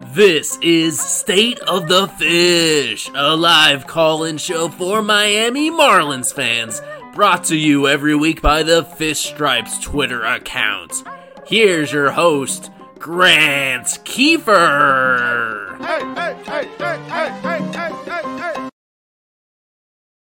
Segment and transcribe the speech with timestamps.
[0.00, 6.80] This is State of the Fish, a live call in show for Miami Marlins fans,
[7.16, 11.02] brought to you every week by the Fish Stripes Twitter account.
[11.46, 15.76] Here's your host, Grant Kiefer.
[15.84, 18.68] Hey, hey, hey, hey, hey, hey, hey, hey.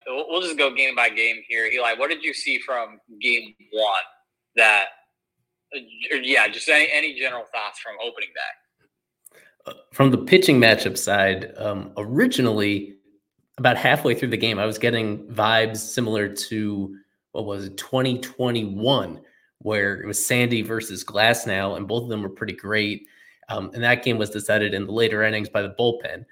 [0.06, 1.66] We'll just go game by game here.
[1.66, 3.92] Ely, what did you see from game one
[4.54, 4.84] that,
[5.74, 5.80] uh,
[6.22, 8.40] yeah, just any, any general thoughts from opening day?
[9.92, 12.96] From the pitching matchup side, um, originally
[13.58, 16.96] about halfway through the game, I was getting vibes similar to
[17.32, 19.20] what was it, 2021,
[19.58, 23.06] where it was Sandy versus Glasnow, and both of them were pretty great.
[23.48, 26.24] Um, and that game was decided in the later innings by the bullpen.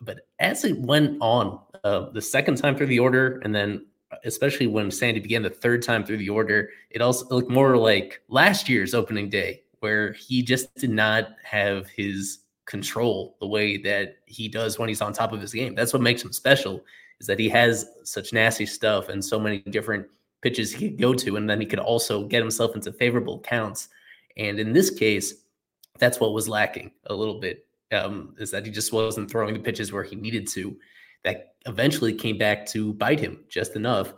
[0.00, 3.86] But as it went on, uh, the second time through the order, and then
[4.24, 8.20] especially when Sandy began the third time through the order, it also looked more like
[8.28, 12.41] last year's opening day, where he just did not have his
[12.72, 15.74] control the way that he does when he's on top of his game.
[15.74, 16.82] That's what makes him special
[17.20, 20.06] is that he has such nasty stuff and so many different
[20.40, 23.90] pitches he could go to and then he could also get himself into favorable counts.
[24.38, 25.34] And in this case,
[25.98, 29.60] that's what was lacking a little bit um, is that he just wasn't throwing the
[29.60, 30.74] pitches where he needed to.
[31.24, 34.14] That eventually came back to bite him just enough.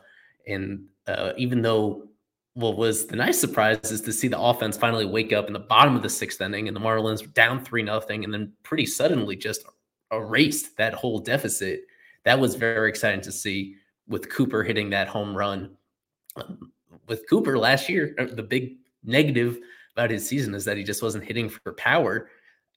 [0.47, 2.09] And uh, even though
[2.55, 5.59] what was the nice surprise is to see the offense finally wake up in the
[5.59, 8.87] bottom of the sixth inning and the Marlins were down three nothing and then pretty
[8.87, 9.65] suddenly just
[10.13, 11.81] erased that whole deficit.
[12.25, 13.77] That was very exciting to see
[14.07, 15.77] with Cooper hitting that home run.
[17.09, 19.59] With Cooper last year, uh, the big negative
[19.97, 22.31] about his season is that he just wasn't hitting for power.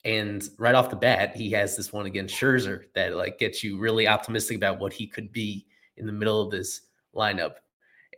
[0.05, 3.77] And right off the bat, he has this one against Scherzer that like gets you
[3.77, 5.67] really optimistic about what he could be
[5.97, 6.81] in the middle of this
[7.15, 7.55] lineup.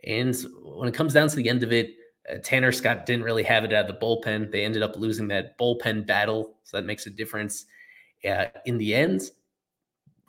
[0.04, 1.94] And when it comes down to the end of it,
[2.30, 4.50] uh, Tanner Scott didn't really have it out of the bullpen.
[4.50, 7.66] They ended up losing that bullpen battle, so that makes a difference.
[8.28, 9.22] Uh, in the end,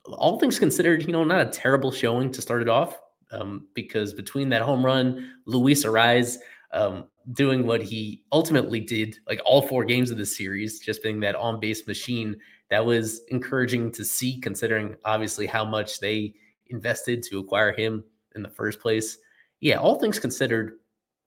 [0.06, 3.00] all things considered, you know, not a terrible showing to start it off,
[3.32, 6.38] um, because between that home run, Luis Arraez
[6.74, 11.20] um, doing what he ultimately did, like all four games of the series, just being
[11.20, 12.36] that on base machine,
[12.70, 16.34] that was encouraging to see, considering obviously how much they
[16.68, 18.04] invested to acquire him
[18.36, 19.18] in the first place
[19.62, 20.80] yeah, all things considered,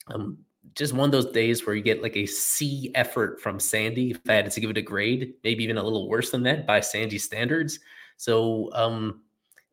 [0.09, 0.39] um,
[0.75, 4.11] just one of those days where you get like a C effort from Sandy.
[4.11, 6.67] If I had to give it a grade, maybe even a little worse than that
[6.67, 7.79] by Sandy standards.
[8.17, 9.23] So um,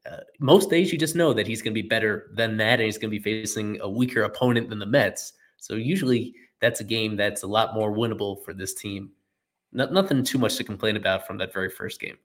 [0.10, 2.84] uh, most days you just know that he's going to be better than that, and
[2.84, 5.34] he's going to be facing a weaker opponent than the Mets.
[5.58, 9.12] So usually that's a game that's a lot more winnable for this team.
[9.72, 12.18] No, nothing too much to complain about from that very first game.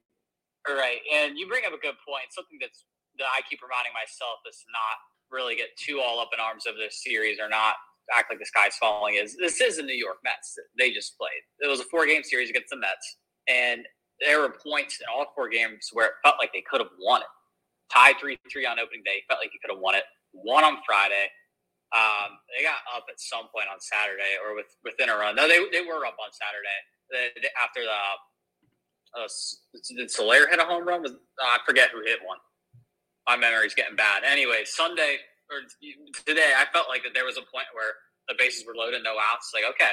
[0.68, 2.26] All right, and you bring up a good point.
[2.30, 2.84] Something that's
[3.18, 4.98] that I keep reminding myself is not
[5.30, 7.74] really get too all up in arms of this series or not
[8.14, 10.58] act like the sky's falling is this is the New York Mets.
[10.78, 11.42] They just played.
[11.58, 13.18] It was a four game series against the Mets.
[13.48, 13.82] And
[14.20, 17.22] there were points in all four games where it felt like they could have won
[17.22, 17.32] it.
[17.92, 20.04] Tied 3 3 on opening day, felt like you could have won it.
[20.34, 21.30] Won on Friday.
[21.94, 25.38] Um, they got up at some point on Saturday or with, within a run.
[25.38, 26.78] No, they, they were up on Saturday
[27.10, 27.98] they, after the.
[29.14, 29.28] Uh,
[29.96, 31.06] did Soler hit a home run?
[31.06, 32.38] Uh, I forget who hit one
[33.26, 34.22] my memory's getting bad.
[34.24, 35.18] Anyway, Sunday
[35.50, 35.62] or
[36.26, 37.94] today, I felt like that there was a point where
[38.28, 39.50] the bases were loaded, no outs.
[39.54, 39.92] Like, okay,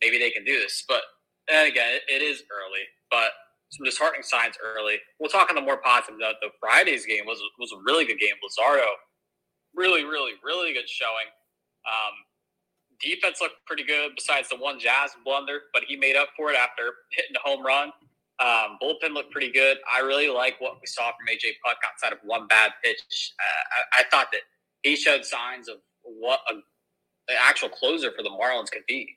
[0.00, 0.84] maybe they can do this.
[0.88, 1.02] But
[1.50, 3.32] and again, it, it is early, but
[3.70, 4.98] some disheartening signs early.
[5.18, 6.36] We'll talk on the more positive note.
[6.42, 8.34] The Friday's game was was a really good game.
[8.42, 8.86] Luzardo,
[9.74, 11.28] really, really, really good showing.
[11.86, 12.14] Um,
[13.00, 16.56] defense looked pretty good, besides the one Jazz blunder, but he made up for it
[16.56, 17.90] after hitting a home run.
[18.42, 19.78] Um, bullpen looked pretty good.
[19.92, 23.34] I really like what we saw from AJ Puk outside of one bad pitch.
[23.38, 24.40] Uh, I, I, thought that
[24.82, 29.14] he showed signs of what a, an actual closer for the Marlins could be.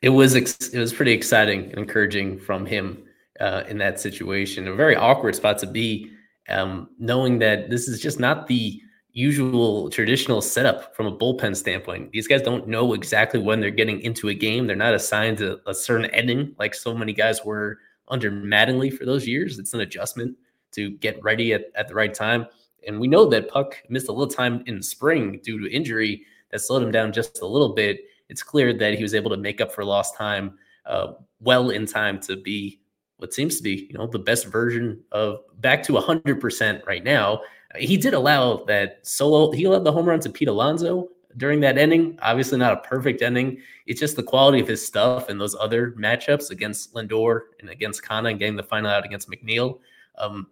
[0.00, 3.02] it was ex- it was pretty exciting and encouraging from him
[3.40, 4.68] uh, in that situation.
[4.68, 6.10] A very awkward spot to be,
[6.48, 8.80] um, knowing that this is just not the
[9.12, 12.10] usual traditional setup from a bullpen standpoint.
[12.12, 14.66] These guys don't know exactly when they're getting into a game.
[14.66, 17.78] They're not assigned a, a certain ending like so many guys were
[18.08, 19.58] under Mattingly for those years.
[19.58, 20.36] It's an adjustment
[20.72, 22.46] to get ready at, at the right time.
[22.86, 26.60] And we know that Puk missed a little time in spring due to injury that
[26.60, 28.00] slowed him down just a little bit.
[28.28, 31.86] It's clear that he was able to make up for lost time uh, well in
[31.86, 32.80] time to be
[33.18, 37.40] what seems to be, you know, the best version of back to 100% right now.
[37.76, 39.50] He did allow that solo.
[39.50, 42.18] He allowed the home run to Pete Alonso during that ending.
[42.22, 43.58] Obviously, not a perfect ending.
[43.86, 48.02] It's just the quality of his stuff and those other matchups against Lindor and against
[48.02, 49.78] Canha and getting the final out against McNeil.
[50.18, 50.48] Um,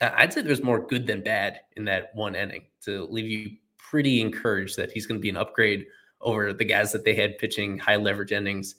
[0.00, 4.20] I'd say there's more good than bad in that one inning to leave you pretty
[4.20, 5.86] encouraged that he's going to be an upgrade
[6.20, 8.76] over the guys that they had pitching high leverage endings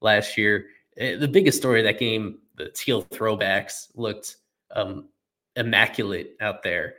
[0.00, 0.66] last year.
[0.96, 4.36] Eh, the biggest story of that game, the teal throwbacks looked
[4.72, 5.08] um,
[5.56, 6.94] immaculate out there,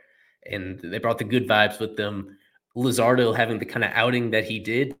[0.50, 2.36] and they brought the good vibes with them.
[2.76, 4.96] Luzardo having the kind of outing that he did,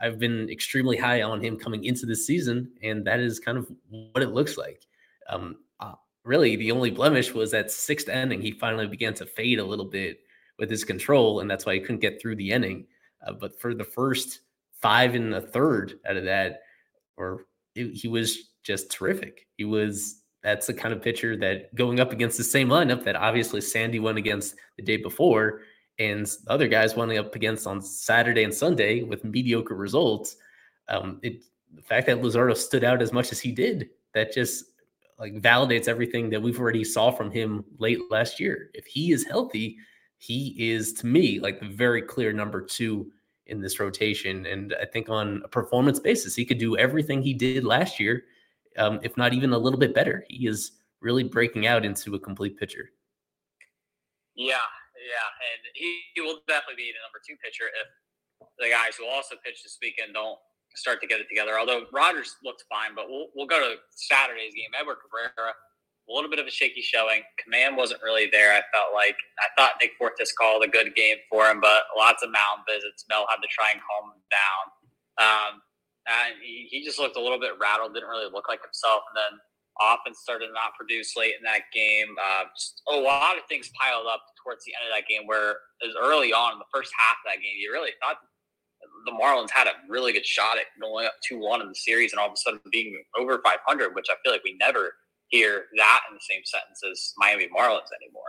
[0.00, 3.70] I've been extremely high on him coming into this season, and that is kind of
[3.88, 4.86] what it looks like.
[5.28, 5.94] Um, uh,
[6.24, 8.40] really, the only blemish was that sixth inning.
[8.40, 10.20] He finally began to fade a little bit
[10.58, 12.86] with his control, and that's why he couldn't get through the inning.
[13.26, 14.40] Uh, but for the first
[14.80, 16.60] five and a third out of that,
[17.16, 17.44] or
[17.74, 19.46] it, he was just terrific.
[19.56, 23.16] He was that's the kind of pitcher that going up against the same lineup that
[23.16, 25.62] obviously Sandy went against the day before
[25.98, 30.36] and the other guys went up against on Saturday and Sunday with mediocre results.
[30.88, 31.44] Um, it
[31.74, 34.64] the fact that Luzardo stood out as much as he did, that just
[35.18, 38.70] like validates everything that we've already saw from him late last year.
[38.74, 39.76] If he is healthy,
[40.18, 43.12] he is to me like the very clear number two
[43.46, 44.46] in this rotation.
[44.46, 48.24] And I think on a performance basis, he could do everything he did last year,
[48.78, 50.24] um, if not even a little bit better.
[50.28, 52.90] He is really breaking out into a complete pitcher.
[54.34, 54.64] Yeah,
[54.96, 57.88] yeah, and he, he will definitely be the number two pitcher if
[58.58, 60.38] the guys who also pitch this weekend don't
[60.74, 61.58] start to get it together.
[61.58, 64.70] Although Rogers looked fine, but we'll we'll go to Saturday's game.
[64.78, 67.22] Edward Cabrera, a little bit of a shaky showing.
[67.42, 68.52] Command wasn't really there.
[68.52, 72.22] I felt like I thought Nick Fortes called a good game for him, but lots
[72.22, 73.04] of mound visits.
[73.08, 74.64] Mel had to try and calm him down.
[75.20, 75.52] Um,
[76.08, 77.94] and he, he just looked a little bit rattled.
[77.94, 79.02] Didn't really look like himself.
[79.12, 79.32] And then
[79.80, 82.14] offense started to not produce late in that game.
[82.18, 85.56] Uh, just a lot of things piled up towards the end of that game where
[85.84, 88.16] as early on in the first half of that game, you really thought
[89.04, 92.12] the Marlins had a really good shot at going up 2 1 in the series
[92.12, 94.92] and all of a sudden being over 500, which I feel like we never
[95.28, 98.22] hear that in the same sentence as Miami Marlins anymore.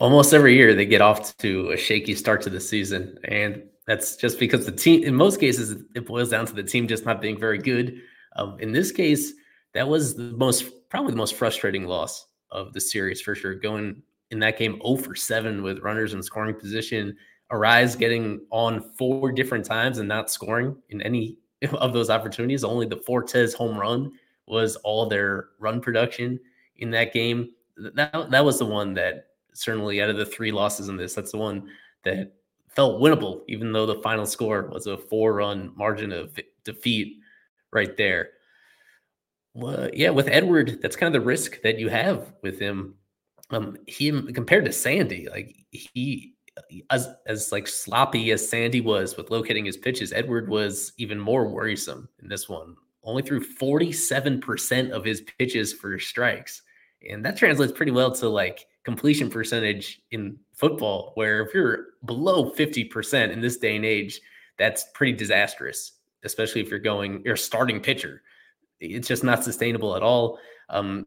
[0.00, 3.18] Almost every year they get off to a shaky start to the season.
[3.24, 6.88] And that's just because the team, in most cases, it boils down to the team
[6.88, 8.00] just not being very good.
[8.36, 9.34] Um, in this case,
[9.74, 13.54] that was the most, probably the most frustrating loss of the series for sure.
[13.54, 17.16] Going in that game 0 for 7 with runners in scoring position.
[17.52, 21.36] Arraez getting on four different times and not scoring in any
[21.72, 22.64] of those opportunities.
[22.64, 24.12] Only the Fortes home run
[24.46, 26.38] was all their run production
[26.76, 27.50] in that game.
[27.76, 31.32] That, that was the one that certainly out of the three losses in this, that's
[31.32, 31.68] the one
[32.04, 32.32] that
[32.74, 37.18] felt winnable, even though the final score was a four run margin of defeat
[37.72, 38.30] right there.
[39.54, 42.94] Well, yeah, with Edward, that's kind of the risk that you have with him
[43.50, 46.34] um him compared to Sandy, like he
[46.90, 51.46] as as like sloppy as Sandy was with locating his pitches, Edward was even more
[51.48, 52.76] worrisome in this one.
[53.02, 56.62] Only threw 47% of his pitches for strikes.
[57.08, 62.50] And that translates pretty well to like completion percentage in football, where if you're below
[62.50, 64.20] 50% in this day and age,
[64.58, 68.22] that's pretty disastrous, especially if you're going, you're starting pitcher.
[68.80, 70.38] It's just not sustainable at all.
[70.68, 71.06] Um,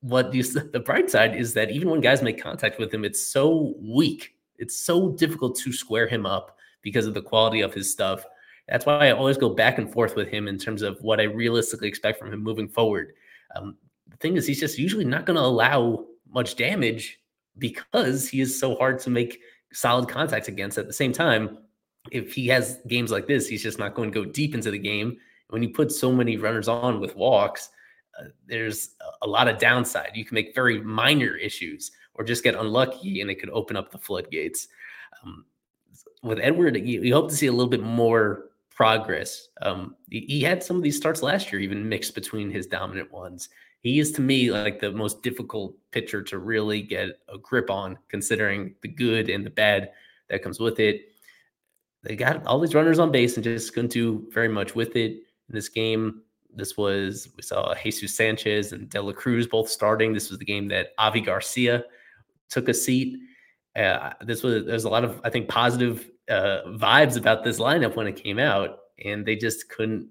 [0.00, 3.20] what you, the bright side is that even when guys make contact with him, it's
[3.20, 4.34] so weak.
[4.56, 8.24] It's so difficult to square him up because of the quality of his stuff.
[8.68, 11.24] That's why I always go back and forth with him in terms of what I
[11.24, 13.14] realistically expect from him moving forward.
[13.54, 13.76] Um,
[14.08, 17.18] the thing is, he's just usually not going to allow much damage
[17.58, 19.40] because he is so hard to make
[19.72, 20.78] solid contacts against.
[20.78, 21.58] At the same time,
[22.10, 24.78] if he has games like this, he's just not going to go deep into the
[24.78, 25.18] game.
[25.50, 27.70] When you put so many runners on with walks,
[28.46, 28.90] there's
[29.22, 30.10] a lot of downside.
[30.14, 33.90] You can make very minor issues or just get unlucky and it could open up
[33.90, 34.68] the floodgates.
[35.22, 35.44] Um,
[36.22, 39.48] with Edward, you, you, hope to see a little bit more progress.
[39.62, 43.12] Um, he, he, had some of these starts last year, even mixed between his dominant
[43.12, 43.48] ones.
[43.80, 47.98] He is to me like the most difficult pitcher to really get a grip on,
[48.08, 49.92] considering the good and the bad
[50.28, 51.12] that comes with it.
[52.02, 55.12] they got all these runners on base and just couldn't do very much with it
[55.12, 56.22] in this game.
[56.54, 60.12] This was we saw Jesus Sanchez and De La Cruz both starting.
[60.12, 61.84] This was the game that Avi Garcia
[62.48, 63.18] took a seat.
[63.76, 67.96] Uh, this was there's a lot of I think positive uh, vibes about this lineup
[67.96, 70.08] when it came out, and they just couldn't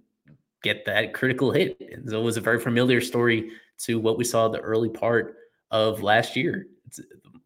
[0.63, 1.77] get that critical hit.
[1.79, 5.35] And so it was a very familiar story to what we saw the early part
[5.71, 6.67] of last year.
[6.87, 6.99] It's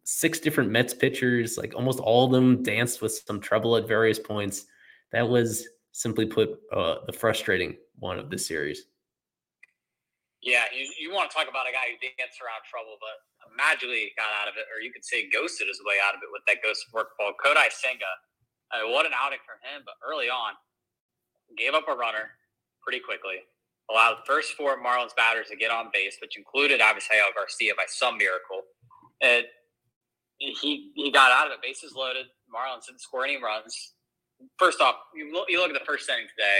[0.04, 4.18] six different Mets pitchers, like almost all of them danced with some trouble at various
[4.18, 4.66] points.
[5.12, 8.86] That was simply put uh, the frustrating one of this series.
[10.42, 13.22] Yeah, you, you want to talk about a guy who danced around trouble, but
[13.54, 16.30] magically got out of it, or you could say ghosted his way out of it
[16.32, 17.36] with that ghost fork ball.
[17.38, 18.08] Kodai Senga,
[18.72, 20.56] uh, what an outing for him, but early on,
[21.54, 22.32] gave up a runner
[22.82, 23.44] pretty quickly,
[23.90, 28.18] allowed first four Marlins batters to get on base, which included Avisail Garcia by some
[28.18, 28.62] miracle.
[29.20, 29.44] And
[30.38, 32.26] he he got out of it, bases loaded.
[32.52, 33.94] Marlins didn't score any runs.
[34.58, 36.58] First off, you look, you look at the first inning today.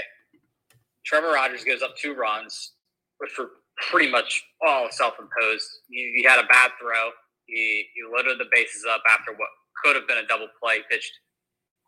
[1.05, 2.73] Trevor Rogers gives up two runs,
[3.17, 3.49] which were
[3.89, 5.67] pretty much all self-imposed.
[5.89, 7.09] He, he had a bad throw.
[7.45, 9.49] He, he loaded the bases up after what
[9.83, 10.77] could have been a double play.
[10.89, 11.11] Pitched,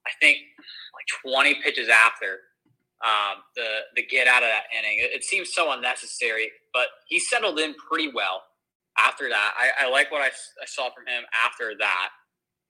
[0.05, 0.37] I think,
[0.93, 2.39] like 20 pitches after
[3.03, 4.99] um, the the get out of that inning.
[4.99, 8.43] It, it seems so unnecessary, but he settled in pretty well
[8.97, 9.53] after that.
[9.57, 12.09] I, I like what I, I saw from him after that.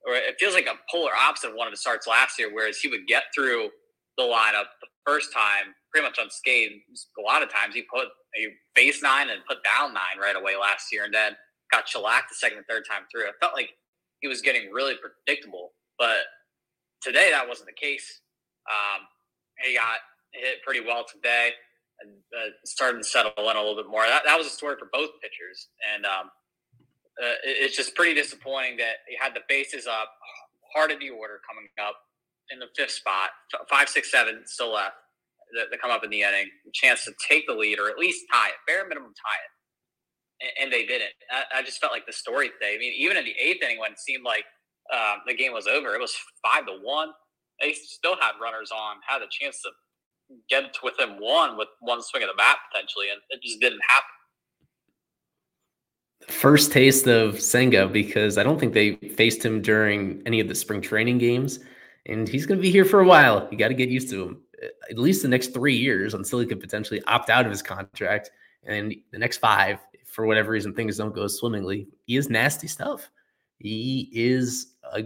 [0.06, 2.78] Or it feels like a polar opposite of one of the starts last year, whereas
[2.78, 3.70] he would get through
[4.16, 6.74] the lineup the first time pretty much unscathed.
[7.18, 8.06] A lot of times he put
[8.38, 11.32] a base nine and put down nine right away last year, and then
[11.72, 13.26] got shellacked the second and third time through.
[13.26, 13.70] It felt like
[14.20, 16.18] he was getting really predictable, but
[17.02, 18.20] today that wasn't the case.
[18.70, 19.06] Um,
[19.64, 19.98] he got
[20.40, 21.50] hit pretty well today
[22.00, 24.02] and uh, starting to settle in a little bit more.
[24.02, 26.30] That, that was a story for both pitchers, and um,
[27.22, 30.12] uh, it, it's just pretty disappointing that he had the bases up,
[30.74, 31.96] heart of the order coming up
[32.50, 33.30] in the fifth spot,
[33.68, 34.94] five, six, seven still left
[35.54, 38.24] that, come up in the inning, a chance to take the lead or at least
[38.32, 39.52] tie it, bare minimum tie it,
[40.42, 41.10] and, and they didn't.
[41.30, 42.74] I, I, just felt like the story today.
[42.74, 44.44] I mean, even in the eighth inning when it seemed like
[44.92, 46.14] um, the game was over, it was
[46.44, 47.10] five to one.
[47.60, 49.70] They still had runners on, had a chance to
[50.48, 54.04] get within one with one swing of the bat potentially, and it just didn't happen.
[56.28, 60.54] First taste of Senga because I don't think they faced him during any of the
[60.54, 61.60] spring training games,
[62.06, 63.46] and he's going to be here for a while.
[63.50, 66.40] You got to get used to him uh, at least the next three years until
[66.40, 68.30] he could potentially opt out of his contract,
[68.64, 71.86] and the next five, for whatever reason, things don't go swimmingly.
[72.06, 73.10] He is nasty stuff.
[73.58, 75.04] He is a,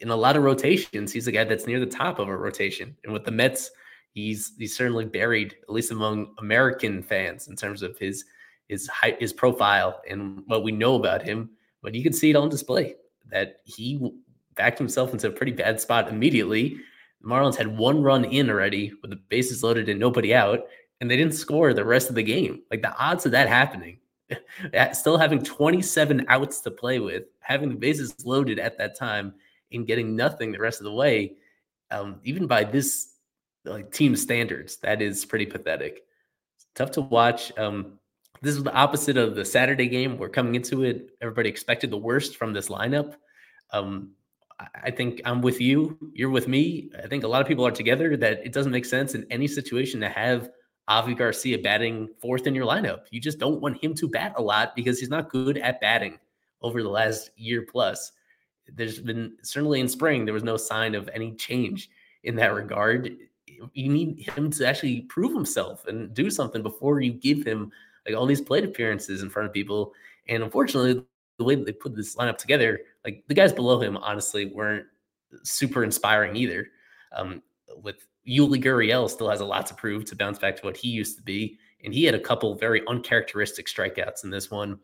[0.00, 1.12] in a lot of rotations.
[1.12, 3.70] He's a guy that's near the top of a rotation, and with the Mets
[4.14, 8.24] he's he's certainly buried, at least among American fans, in terms of his
[8.68, 11.50] his height, his profile, and what we know about him.
[11.82, 12.94] But you can see it on display
[13.30, 14.12] that he
[14.54, 16.78] backed himself into a pretty bad spot immediately.
[17.20, 20.60] The Marlins had one run in already with the bases loaded and nobody out,
[21.00, 22.62] and they didn't score the rest of the game.
[22.70, 23.98] Like the odds of that happening,
[24.92, 29.34] still having 27 outs to play with, having the bases loaded at that time,
[29.72, 31.34] and getting nothing the rest of the way,
[31.90, 33.13] um, even by this
[33.64, 34.76] like team standards.
[34.78, 36.02] That is pretty pathetic.
[36.56, 37.52] It's tough to watch.
[37.58, 37.98] Um,
[38.42, 40.18] this is the opposite of the Saturday game.
[40.18, 41.10] We're coming into it.
[41.22, 43.14] Everybody expected the worst from this lineup.
[43.70, 44.10] Um,
[44.82, 45.98] I think I'm with you.
[46.12, 46.90] You're with me.
[47.02, 49.48] I think a lot of people are together that it doesn't make sense in any
[49.48, 50.50] situation to have
[50.86, 53.04] Avi Garcia batting fourth in your lineup.
[53.10, 56.18] You just don't want him to bat a lot because he's not good at batting
[56.62, 58.12] over the last year plus.
[58.72, 61.90] There's been certainly in spring, there was no sign of any change
[62.22, 63.16] in that regard
[63.72, 67.70] you need him to actually prove himself and do something before you give him
[68.06, 69.92] like all these plate appearances in front of people.
[70.28, 71.04] And unfortunately,
[71.38, 74.86] the way that they put this lineup together, like the guys below him, honestly, weren't
[75.42, 76.68] super inspiring either.
[77.16, 77.42] Um,
[77.82, 80.88] with Yuli Gurriel still has a lot to prove to bounce back to what he
[80.88, 84.78] used to be, and he had a couple very uncharacteristic strikeouts in this one.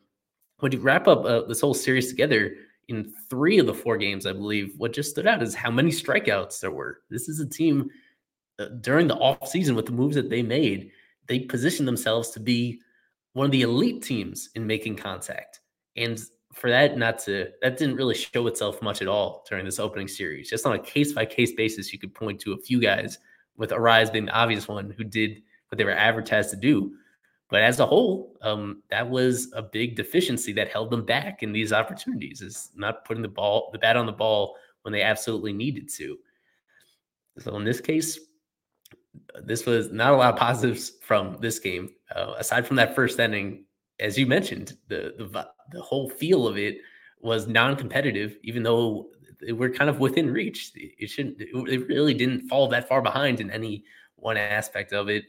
[0.58, 2.54] When you wrap up uh, this whole series together,
[2.88, 5.90] in three of the four games, I believe, what just stood out is how many
[5.90, 6.98] strikeouts there were.
[7.08, 7.88] This is a team
[8.80, 10.90] during the offseason with the moves that they made,
[11.26, 12.80] they positioned themselves to be
[13.32, 15.60] one of the elite teams in making contact.
[15.96, 16.20] And
[16.52, 20.08] for that not to that didn't really show itself much at all during this opening
[20.08, 20.50] series.
[20.50, 23.18] Just on a case by case basis, you could point to a few guys,
[23.56, 26.94] with Arraez being the obvious one, who did what they were advertised to do.
[27.50, 31.52] But as a whole, um, that was a big deficiency that held them back in
[31.52, 32.42] these opportunities.
[32.42, 36.18] Is not putting the ball, the bat on the ball when they absolutely needed to.
[37.38, 38.18] So in this case,
[39.42, 41.90] this was not a lot of positives from this game.
[42.14, 43.64] Uh, aside from that first inning,
[43.98, 46.78] as you mentioned, the, the the whole feel of it
[47.20, 49.10] was non-competitive, even though
[49.50, 50.72] we're kind of within reach.
[50.74, 51.36] It shouldn't.
[51.40, 53.84] It really didn't fall that far behind in any
[54.16, 55.24] one aspect of it.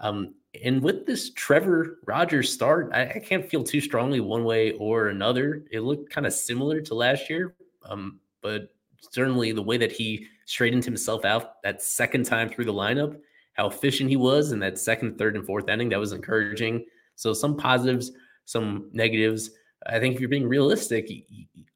[0.00, 4.72] Um, and with this Trevor Rogers start, I, I, can't feel too strongly one way
[4.72, 5.64] or another.
[5.72, 10.26] It looked kind of similar to last year, um, but certainly the way that he
[10.46, 13.18] straightened himself out that second time through the lineup,
[13.54, 16.84] how efficient he was in that second, third, and fourth inning, that was encouraging.
[17.16, 18.12] So some positives,
[18.44, 19.50] some negatives.
[19.86, 21.10] I think if you're being realistic,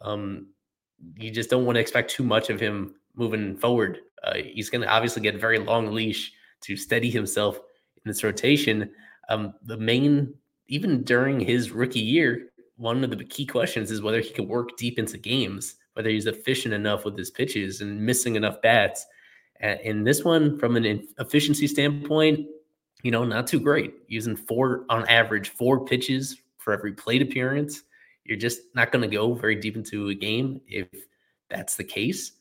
[0.00, 0.46] um,
[1.16, 3.98] you just don't want to expect too much of him moving forward.
[4.22, 8.22] Uh, he's going to obviously get a very long leash to steady himself in this
[8.22, 8.90] rotation.
[9.28, 10.34] Um, the main,
[10.68, 14.76] even during his rookie year, one of the key questions is whether he could work
[14.76, 19.06] deep into games, whether he's efficient enough with his pitches and missing enough bats.
[19.60, 22.46] And this one, from an efficiency standpoint,
[23.02, 23.94] you know, not too great.
[24.08, 27.82] Using four on average, four pitches for every plate appearance.
[28.24, 30.88] You're just not going to go very deep into a game if
[31.50, 32.32] that's the case.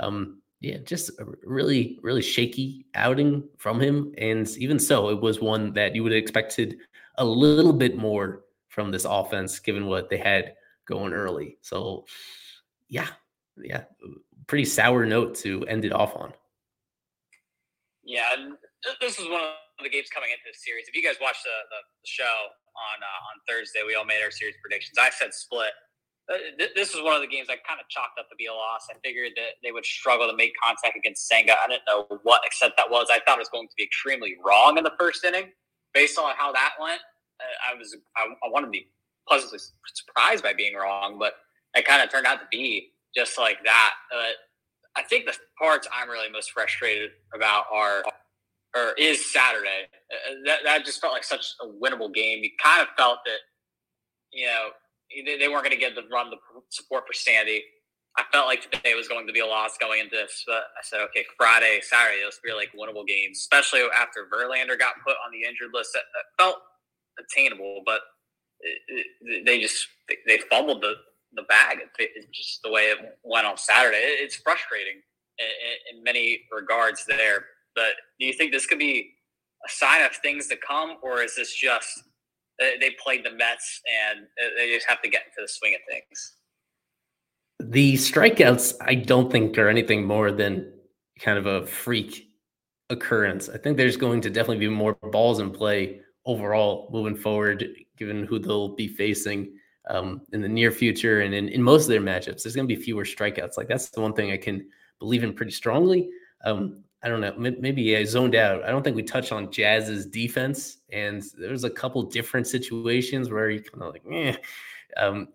[0.00, 4.14] Um, yeah, just a really, really shaky outing from him.
[4.16, 6.78] And even so, it was one that you would have expected
[7.16, 10.54] a little bit more from this offense, given what they had
[10.86, 11.58] going early.
[11.62, 12.04] So,
[12.92, 13.08] yeah,
[13.56, 13.88] yeah,
[14.46, 16.34] pretty sour note to end it off on.
[18.04, 18.52] Yeah,
[19.00, 20.84] this is one of the games coming into the series.
[20.88, 22.36] If you guys watched the, the, the show
[22.76, 25.00] on uh, on Thursday, we all made our series predictions.
[25.00, 25.72] I said split.
[26.28, 26.36] Uh,
[26.76, 28.86] this was one of the games I kind of chalked up to be a loss.
[28.92, 31.56] I figured that they would struggle to make contact against Senga.
[31.56, 33.08] I didn't know what extent that was.
[33.08, 35.48] I thought it was going to be extremely wrong in the first inning,
[35.96, 37.00] based on how that went.
[37.40, 38.92] Uh, I was I, I wanted to be
[39.26, 39.64] pleasantly
[39.96, 41.40] surprised by being wrong, but
[41.74, 43.92] it kind of turned out to be just like that.
[44.14, 44.32] Uh,
[44.96, 48.02] I think the parts I'm really most frustrated about are
[48.74, 49.88] or is Saturday.
[50.10, 52.42] Uh, that that just felt like such a winnable game.
[52.42, 53.38] You kind of felt that
[54.32, 54.70] you know
[55.38, 56.36] they weren't going to get the run the
[56.70, 57.62] support for Sandy.
[58.16, 60.82] I felt like today was going to be a loss going into this, but I
[60.82, 65.32] said, okay, Friday, Saturday, those feel like winnable games, especially after Verlander got put on
[65.32, 65.92] the injured list.
[65.94, 66.56] That, that felt
[67.18, 68.00] attainable, but
[68.60, 69.86] it, it, they just
[70.26, 70.94] they, fumbled the
[71.34, 71.78] the bag.
[71.98, 73.96] It's just the way it went on Saturday.
[73.98, 75.00] It's frustrating
[75.38, 77.46] in, many regards there.
[77.74, 79.14] But do you think this could be
[79.66, 82.02] a sign of things to come, or is this just
[82.58, 86.34] they played the Mets and they just have to get into the swing of things.
[87.58, 90.72] The strikeouts, I don't think, are anything more than
[91.20, 92.28] kind of a freak
[92.90, 93.48] occurrence.
[93.48, 98.24] I think there's going to definitely be more balls in play overall moving forward, given
[98.24, 99.54] who they'll be facing
[99.88, 102.42] um, in the near future and in, in most of their matchups.
[102.42, 103.56] There's going to be fewer strikeouts.
[103.56, 104.66] Like that's the one thing I can
[104.98, 106.10] believe in pretty strongly.
[106.44, 107.34] Um, I don't know.
[107.36, 108.62] Maybe I zoned out.
[108.62, 113.50] I don't think we touched on Jazz's defense, and there's a couple different situations where
[113.50, 114.36] you kind of like, eh.
[114.96, 115.28] Um,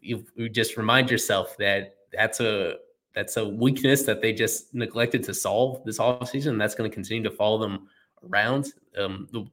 [0.00, 2.76] you, you just remind yourself that that's a
[3.14, 6.58] that's a weakness that they just neglected to solve this offseason.
[6.58, 7.88] That's going to continue to follow them
[8.28, 8.72] around.
[8.96, 9.44] Um, the,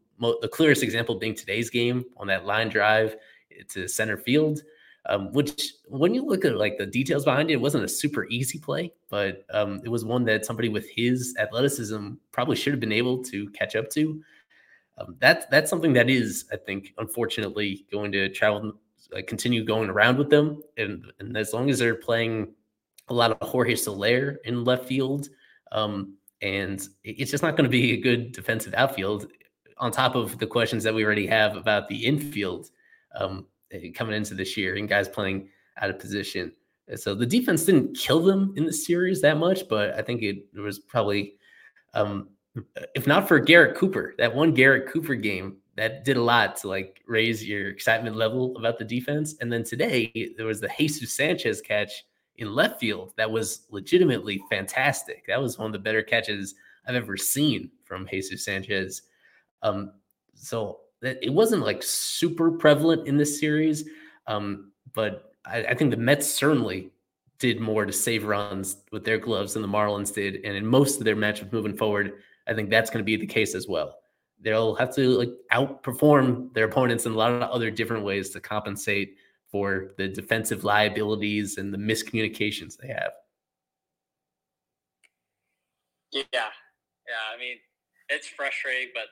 [0.42, 3.16] the clearest example being today's game on that line drive
[3.70, 4.62] to center field
[5.08, 8.28] um, which when you look at like the details behind it, it wasn't a super
[8.28, 12.80] easy play, but um, it was one that somebody with his athleticism probably should have
[12.80, 14.22] been able to catch up to.
[14.98, 18.74] Um, that's that's something that is, I think, unfortunately, going to travel,
[19.16, 22.54] uh, continue going around with them, and and as long as they're playing
[23.08, 25.30] a lot of Jorge Soler in left field,
[25.72, 29.28] um, and it's just not going to be a good defensive outfield.
[29.78, 32.70] On top of the questions that we already have about the infield,
[33.16, 33.48] um,
[33.96, 35.50] coming into this year and guys playing
[35.82, 36.52] out of position.
[36.96, 40.46] So the defense didn't kill them in the series that much, but I think it,
[40.54, 41.36] was probably,
[41.94, 42.30] um,
[42.96, 46.68] if not for Garrett Cooper, that one Garrett Cooper game that did a lot to
[46.68, 49.36] like raise your excitement level about the defense.
[49.40, 52.04] And then today there was the Jesus Sanchez catch
[52.38, 55.26] in left field that was legitimately fantastic.
[55.28, 56.56] That was one of the better catches
[56.86, 59.04] I've ever seen from Jesus Sanchez.
[59.62, 59.94] Um,
[60.34, 63.90] so it wasn't like super prevalent in this series.
[64.28, 66.92] Um, but I, I, think the Mets certainly
[67.40, 70.36] did more to save runs with their gloves than the Marlins did.
[70.46, 72.14] And in most of their matchups moving forward,
[72.48, 73.98] I think that's going to be the case as well.
[74.40, 78.40] They'll have to like outperform their opponents in a lot of other different ways to
[78.40, 79.18] compensate
[79.52, 83.12] for the defensive liabilities and the miscommunications they have.
[86.12, 86.24] Yeah.
[86.32, 87.26] Yeah.
[87.34, 87.58] I mean,
[88.10, 89.06] it's frustrating, but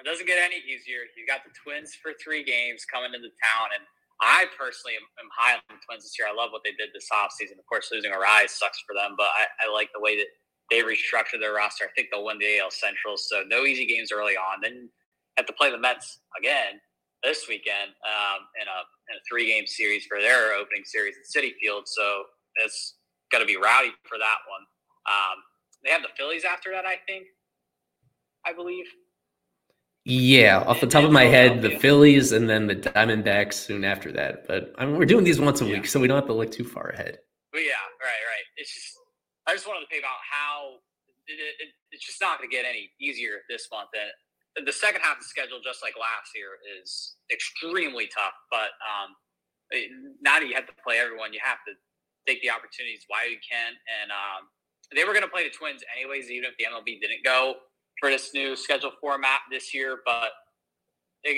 [0.00, 1.08] it doesn't get any easier.
[1.16, 3.84] You got the Twins for three games coming into town, and
[4.20, 6.28] I personally am, am high on the Twins this year.
[6.28, 7.58] I love what they did this offseason.
[7.60, 10.30] Of course, losing Arraez sucks for them, but I, I like the way that
[10.70, 11.84] they restructured their roster.
[11.84, 14.60] I think they'll win the AL Central, so no easy games early on.
[14.62, 14.88] Then
[15.36, 16.80] have to play the Mets again
[17.22, 18.78] this weekend um, in a
[19.12, 21.84] in a three game series for their opening series at Citi Field.
[21.86, 22.24] So
[22.56, 22.96] it's
[23.30, 24.64] going to be rowdy for that one.
[25.06, 25.36] Um,
[25.84, 27.26] they have the Phillies after that, I think.
[28.44, 28.86] I believe.
[30.06, 34.14] Yeah, off the top of my head, the Phillies and then the Diamondbacks soon after
[34.14, 34.46] that.
[34.46, 36.54] But I mean, we're doing these once a week, so we don't have to look
[36.54, 37.18] too far ahead.
[37.50, 38.46] But yeah, right, right.
[38.54, 38.94] It's just
[39.50, 40.78] I just wanted to pick about how
[41.26, 43.90] it, it, it's just not going to get any easier this month.
[43.98, 48.38] And the second half of the schedule, just like last year, is extremely tough.
[48.46, 49.10] But um,
[50.22, 51.74] now that you have to play everyone, you have to
[52.30, 53.74] take the opportunities while you can.
[53.74, 54.54] And um,
[54.94, 57.58] they were going to play the Twins anyways, even if the MLB didn't go
[58.00, 59.98] for this new schedule format this year.
[60.04, 60.30] But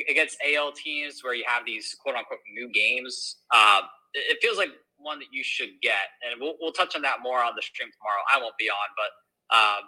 [0.09, 3.81] against AL teams where you have these quote unquote new games, uh,
[4.15, 6.13] it feels like one that you should get.
[6.29, 8.23] And we'll, we'll touch on that more on the stream tomorrow.
[8.35, 9.83] I won't be on, but um,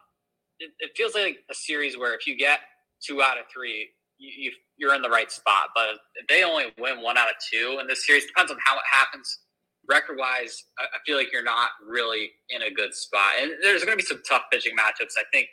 [0.59, 2.61] it, it, feels like a series where if you get
[3.05, 5.69] two out of three, you, you, are in the right spot.
[5.75, 8.77] But if they only win one out of two in this series, depends on how
[8.77, 9.41] it happens.
[9.89, 13.33] Record wise, I feel like you're not really in a good spot.
[13.41, 15.15] And there's going to be some tough pitching matchups.
[15.19, 15.49] I think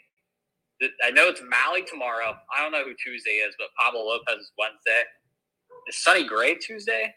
[1.03, 2.35] I know it's Mahle tomorrow.
[2.55, 5.03] I don't know who Tuesday is, but Pablo Lopez is Wednesday.
[5.87, 7.13] Is Sonny Gray Tuesday?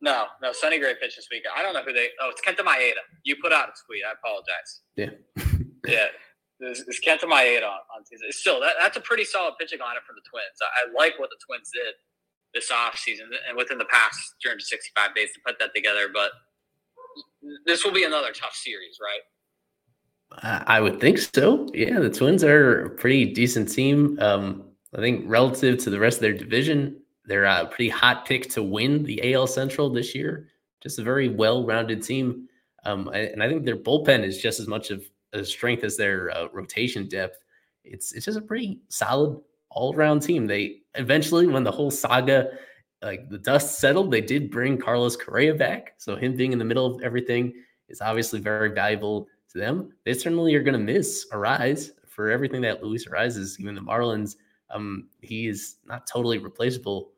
[0.00, 1.54] No, no, Sonny Gray pitched this weekend.
[1.56, 2.08] I don't know who they.
[2.20, 3.02] Oh, it's Kenta Maeda.
[3.24, 4.02] You put out a tweet.
[4.06, 4.82] I apologize.
[4.94, 5.10] Yeah.
[5.86, 6.06] yeah.
[6.60, 8.30] It's, it's Kenta Maeda on, on Tuesday.
[8.30, 10.60] Still, that, that's a pretty solid pitching lineup for the Twins.
[10.60, 11.94] I, I like what the Twins did
[12.54, 16.08] this offseason and within the past 365 days to put that together.
[16.12, 16.30] But
[17.66, 19.20] this will be another tough series, right?
[20.32, 21.68] I would think so.
[21.72, 24.18] Yeah, the Twins are a pretty decent team.
[24.20, 28.50] Um, I think relative to the rest of their division, they're a pretty hot pick
[28.50, 30.48] to win the AL Central this year.
[30.82, 32.48] Just a very well-rounded team,
[32.84, 36.30] um, and I think their bullpen is just as much of a strength as their
[36.30, 37.38] uh, rotation depth.
[37.84, 40.46] It's it's just a pretty solid all-around team.
[40.46, 42.50] They eventually, when the whole saga,
[43.02, 45.94] like the dust settled, they did bring Carlos Correa back.
[45.98, 47.54] So him being in the middle of everything
[47.88, 49.92] is obviously very valuable them.
[50.04, 53.58] They certainly are going to miss Arraez for everything that Luis Arraez is.
[53.60, 54.36] Even the Marlins,
[54.70, 57.10] um, he is not totally replaceable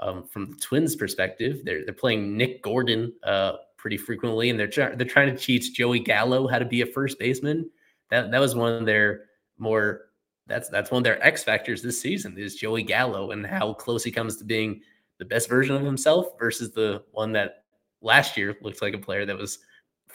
[0.00, 1.62] um, from the Twins' perspective.
[1.64, 6.00] They're they're playing Nick Gordon uh, pretty frequently, and they're they're trying to teach Joey
[6.00, 7.70] Gallo how to be a first baseman.
[8.10, 9.24] That that was one of their
[9.58, 10.06] more
[10.46, 14.04] that's that's one of their X factors this season is Joey Gallo and how close
[14.04, 14.80] he comes to being
[15.18, 17.64] the best version of himself versus the one that
[18.02, 19.60] last year looked like a player that was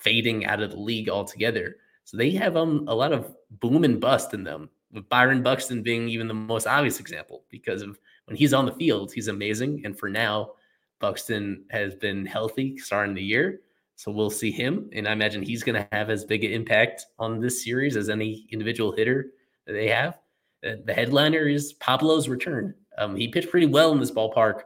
[0.02, 1.78] fading out of the league altogether.
[2.06, 5.84] So they have um a lot of boom and bust in them, with Byron Buxton
[5.84, 9.82] being even the most obvious example because of when he's on the field, he's amazing.
[9.86, 10.52] And for now,
[11.00, 13.62] Buxton has been healthy starting the year.
[13.96, 14.90] So we'll see him.
[14.94, 18.10] And I imagine he's going to have as big an impact on this series as
[18.10, 19.32] any individual hitter
[19.66, 20.20] that they have.
[20.62, 22.76] The headliner is Pablo's return.
[22.98, 24.62] Um, he pitched pretty well in this ballpark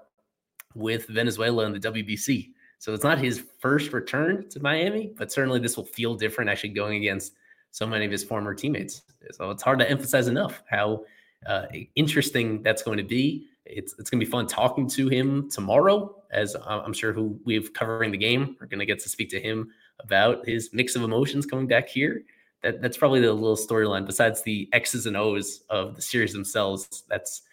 [0.76, 2.53] with Venezuela in the WBC.
[2.84, 6.72] So it's not his first return to Miami, but certainly this will feel different actually
[6.72, 7.32] going against
[7.72, 9.04] so many of his former teammates.
[9.32, 11.06] So it's hard to emphasize enough how
[11.46, 13.48] uh, interesting that's going to be.
[13.64, 17.72] It's it's going to be fun talking to him tomorrow, as I'm sure who we've
[17.72, 21.04] covering the game are going to get to speak to him about his mix of
[21.04, 22.26] emotions coming back here.
[22.64, 27.06] That that's probably the little storyline besides the X's and O's of the series themselves.
[27.08, 27.44] That's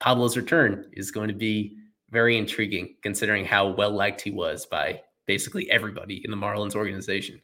[0.00, 1.76] Pablo's return is going to be
[2.10, 7.40] very intriguing considering how well liked he was by basically everybody in the Marlins organization.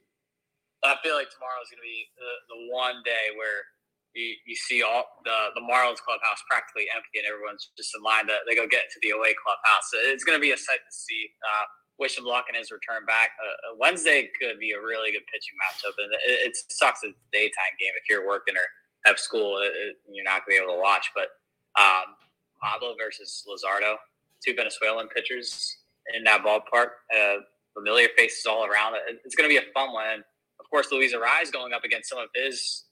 [0.83, 3.65] I feel like tomorrow is going to be the, the one day where
[4.13, 8.29] you, you see all the, the Marlins clubhouse practically empty and everyone's just in line
[8.29, 9.91] to they go get to the away clubhouse.
[9.91, 11.33] So it's going to be a sight to see.
[11.41, 11.67] Uh,
[11.99, 13.31] wish him luck in his return back.
[13.39, 17.15] Uh, uh, Wednesday could be a really good pitching matchup, and it, it sucks it's
[17.15, 18.67] a daytime game if you're working or
[19.07, 19.59] have school.
[19.63, 21.11] It, it, you're not going to be able to watch.
[21.15, 21.31] But
[21.79, 22.19] um,
[22.63, 23.97] Pablo versus Luzardo,
[24.45, 25.79] two Venezuelan pitchers
[26.15, 26.89] in that ballpark.
[27.15, 27.37] Uh,
[27.75, 28.95] familiar faces all around.
[29.25, 30.23] It's going to be a fun one.
[30.61, 32.85] Of course, Luis Arraez going up against some of his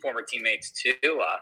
[0.00, 0.94] former teammates too.
[1.02, 1.36] Uh,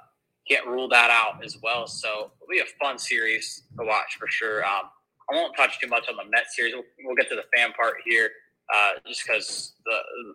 [0.49, 1.87] can't rule that out as well.
[1.87, 4.64] So it'll be a fun series to watch for sure.
[4.64, 4.90] Um,
[5.31, 6.75] I won't touch too much on the Mets series.
[6.75, 8.31] We'll, we'll get to the fan part here,
[8.75, 9.73] uh, just because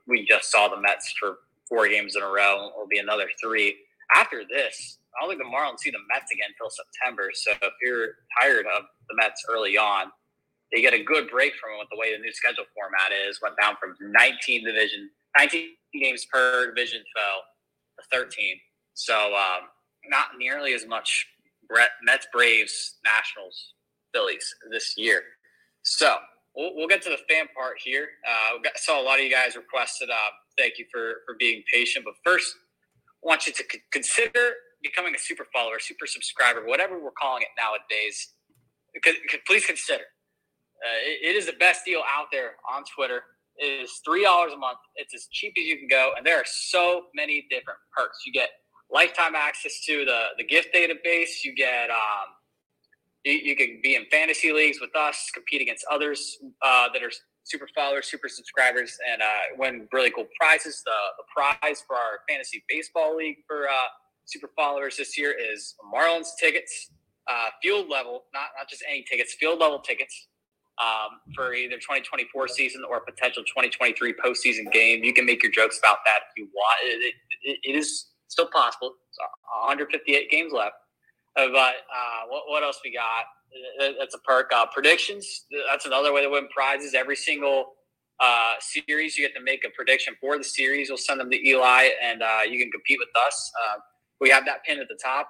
[0.08, 2.72] we just saw the Mets for four games in a row.
[2.76, 3.78] It'll be another three
[4.16, 4.98] after this.
[5.20, 7.30] I don't think the Marlins see the Mets again until September.
[7.34, 10.08] So if you're tired of the Mets early on,
[10.72, 13.40] they get a good break from it with the way the new schedule format is.
[13.42, 17.44] Went down from 19 division, 19 games per division fell
[18.00, 18.58] to 13.
[18.94, 19.68] So um,
[20.08, 21.28] not nearly as much
[22.04, 23.74] Mets, Braves, Nationals,
[24.14, 25.22] Phillies this year.
[25.84, 26.16] So
[26.56, 28.08] we'll, we'll get to the fan part here.
[28.28, 30.10] Uh, got, saw a lot of you guys requested.
[30.10, 32.06] Uh, thank you for for being patient.
[32.06, 32.54] But first,
[33.24, 37.44] I want you to c- consider becoming a super follower, super subscriber, whatever we're calling
[37.44, 38.30] it nowadays.
[38.94, 39.16] Because,
[39.48, 40.04] please consider.
[40.04, 43.24] Uh, it, it is the best deal out there on Twitter.
[43.62, 44.80] is three dollars a month.
[44.96, 48.20] It's as cheap as you can go, and there are so many different perks.
[48.26, 48.50] You get
[48.92, 51.44] lifetime access to the the gift database.
[51.44, 52.28] You get um,
[53.26, 57.12] you, you can be in fantasy leagues with us, compete against others uh, that are
[57.44, 59.26] super followers, super subscribers, and uh,
[59.58, 60.82] win really cool prizes.
[60.86, 63.90] The, the prize for our fantasy baseball league for uh,
[64.30, 66.92] super followers this year is Marlins tickets,
[67.28, 70.28] uh, field level, not not just any tickets, field level tickets
[70.80, 75.04] um, for either 2024 season or a potential 2023 postseason game.
[75.04, 76.78] You can make your jokes about that if you want.
[76.84, 77.14] It,
[77.44, 78.94] it, it is still possible.
[79.10, 79.20] It's
[79.64, 80.76] 158 games left.
[81.36, 83.26] Uh, but uh, what, what else we got?
[84.00, 84.52] That's a perk.
[84.54, 85.46] Uh, predictions.
[85.70, 86.94] That's another way to win prizes.
[86.94, 87.74] Every single
[88.20, 90.90] uh, series, you get to make a prediction for the series.
[90.90, 93.52] We'll send them to Ely, and uh, you can compete with us.
[94.20, 95.30] We have that pin at the top.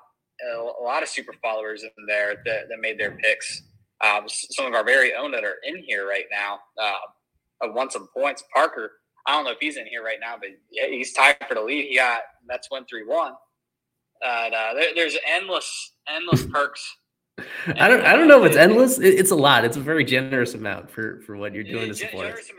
[0.55, 3.63] A lot of super followers in there that, that made their picks.
[4.01, 6.93] Um, some of our very own that are in here right now uh,
[7.61, 8.43] have won some points.
[8.53, 8.91] Parker,
[9.27, 11.61] I don't know if he's in here right now, but yeah, he's tied for the
[11.61, 11.89] lead.
[11.89, 13.33] He got that's one three one.
[14.25, 16.97] Uh, there, there's endless, endless perks.
[17.67, 18.99] I don't, I don't know if it's endless.
[18.99, 19.63] it's a lot.
[19.63, 22.49] It's a very generous amount for for what you're doing to support us.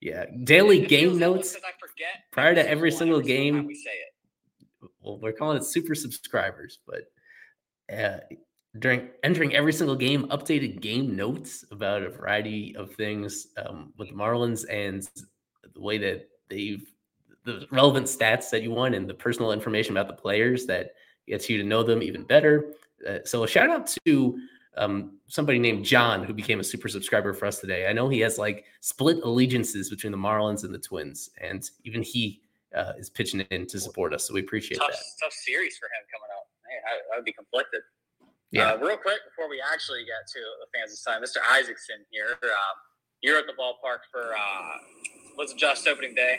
[0.00, 1.56] Yeah, daily game notes
[2.32, 3.68] prior to every single game.
[5.18, 7.10] We're calling it super subscribers, but
[7.94, 8.18] uh,
[8.78, 14.08] during entering every single game, updated game notes about a variety of things um, with
[14.08, 15.08] the Marlins and
[15.74, 16.86] the way that they've
[17.44, 20.90] the relevant stats that you want and the personal information about the players that
[21.26, 22.74] gets you to know them even better.
[23.08, 24.38] Uh, so a shout out to
[24.76, 27.86] um, somebody named John who became a super subscriber for us today.
[27.86, 32.02] I know he has like split allegiances between the Marlins and the Twins, and even
[32.02, 32.42] he
[32.76, 34.26] uh, is pitching in to support us.
[34.28, 35.02] So we appreciate tough, that.
[35.22, 36.46] Tough series for him coming up.
[36.68, 37.82] Hey, I, I would be conflicted.
[38.50, 38.74] Yeah.
[38.74, 41.38] Uh, real quick before we actually get to the fans this time, Mr.
[41.42, 42.38] Isaacson here.
[42.42, 42.76] Um,
[43.22, 44.74] you're at the ballpark for uh,
[45.36, 46.38] what's just opening day.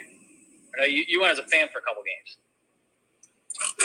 [0.76, 2.38] I know you, you went as a fan for a couple games.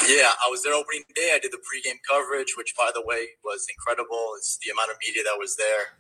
[0.08, 1.36] Yeah, I was there opening day.
[1.36, 4.34] I did the pregame coverage, which, by the way, was incredible.
[4.38, 6.00] It's the amount of media that was there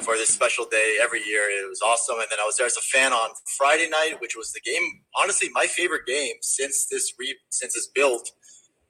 [0.00, 1.48] for this special day every year.
[1.50, 2.16] It was awesome.
[2.18, 4.82] And then I was there as a fan on Friday night, which was the game,
[5.20, 8.28] honestly, my favorite game since this re- since this build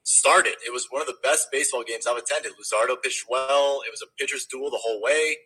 [0.05, 0.55] started.
[0.67, 2.53] It was one of the best baseball games I've attended.
[2.53, 3.83] Luzardo pitched well.
[3.87, 5.37] It was a pitcher's duel the whole way.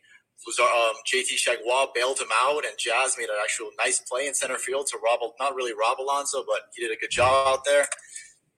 [0.47, 4.35] Luzardo, um, JT Chargois bailed him out, and Jazz made an actual nice play in
[4.35, 7.65] center field to rob, not really rob Alonso, but he did a good job out
[7.65, 7.87] there.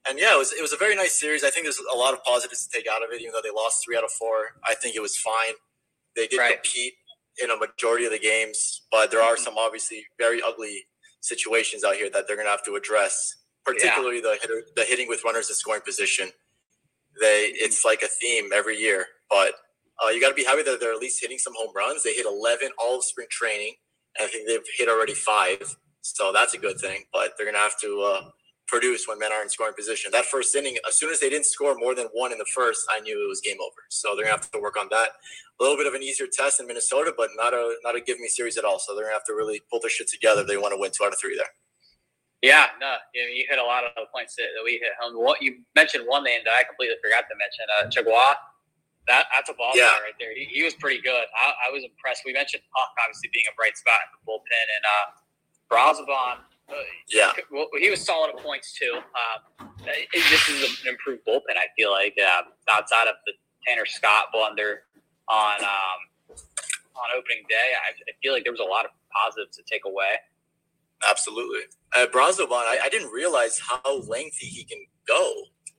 [0.09, 1.45] And yeah, it was it was a very nice series.
[1.45, 3.51] I think there's a lot of positives to take out of it, even though they
[3.55, 4.57] lost three out of four.
[4.67, 5.55] I think it was fine.
[6.19, 6.55] They did right.
[6.55, 6.95] compete
[7.43, 10.85] in a majority of the games, but there are some obviously very ugly
[11.21, 14.23] situations out here that they're going to have to address particularly yeah.
[14.23, 16.29] the hitter, the hitting with runners in scoring position.
[17.21, 19.53] They it's like a theme every year, but
[20.05, 22.03] uh, you got to be happy that they're at least hitting some home runs.
[22.03, 23.75] They hit 11 all of spring training,
[24.19, 27.05] and I think they've hit already five, so that's a good thing.
[27.13, 28.31] But they're gonna have to uh,
[28.69, 30.11] produce when men are in scoring position.
[30.13, 32.87] That first inning, as soon as they didn't score more than one in the first,
[32.93, 33.83] I knew it was game over.
[33.89, 35.17] So they're gonna have to work on that.
[35.59, 38.21] A little bit of an easier test in Minnesota, but not a not a give
[38.21, 38.79] me series at all.
[38.79, 40.45] So they're gonna have to really pull their shit together.
[40.45, 41.51] They want to win two out of three there.
[42.41, 44.95] Yeah, no, you, know, you hit a lot of the points that, that, we hit
[45.03, 45.19] home.
[45.19, 48.39] What you mentioned one name that I completely forgot to mention, uh, Chargois.
[49.11, 49.99] That that's a ball yeah.
[50.05, 50.37] right there.
[50.37, 51.25] He, he, was pretty good.
[51.33, 52.29] I, I, was impressed.
[52.29, 55.07] We mentioned Hawk obviously being a bright spot in the bullpen, and uh,
[55.73, 56.45] Brazoban.
[56.69, 56.75] Uh,
[57.09, 58.99] yeah, well, he was solid at points too.
[59.87, 61.57] It, this is an improved bullpen.
[61.57, 63.33] I feel like uh, outside of the
[63.67, 64.83] Tanner Scott blunder
[65.29, 66.37] on um,
[66.97, 69.83] on opening day, I, I feel like there was a lot of positives to take
[69.87, 70.21] away.
[71.09, 71.61] Absolutely.
[71.97, 75.33] Uh, Brazoban, I, I didn't realize how lengthy he can go.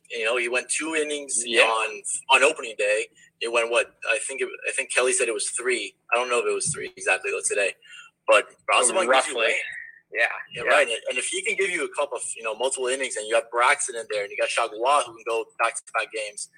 [0.09, 1.63] You know, he went two innings yeah.
[1.63, 3.07] on on opening day.
[3.41, 4.41] It went what I think.
[4.41, 5.93] It, I think Kelly said it was three.
[6.11, 7.73] I don't know if it was three exactly today,
[8.27, 9.53] but Brazoban roughly.
[10.11, 10.87] Yeah, yeah, yeah, right.
[11.09, 13.35] And if he can give you a couple of you know multiple innings, and you
[13.35, 16.49] have Braxton in there, and you got Chargois who can go back to back games,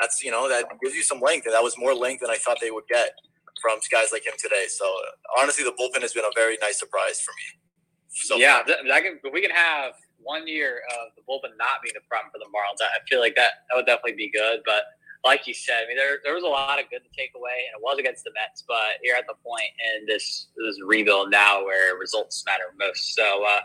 [0.00, 2.36] that's you know that gives you some length, and that was more length than I
[2.36, 3.10] thought they would get
[3.62, 4.66] from guys like him today.
[4.68, 4.84] So
[5.40, 7.60] honestly, the bullpen has been a very nice surprise for me.
[8.08, 11.94] So yeah, that, that can, we can have one year of the bullpen not being
[11.96, 12.82] a problem for the Marlins.
[12.82, 14.60] I feel like that that would definitely be good.
[14.64, 14.82] But
[15.24, 17.66] like you said, I mean, there, there was a lot of good to take away,
[17.68, 18.64] and it was against the Mets.
[18.66, 23.14] But you're at the point in this this rebuild now where results matter most.
[23.14, 23.60] So uh,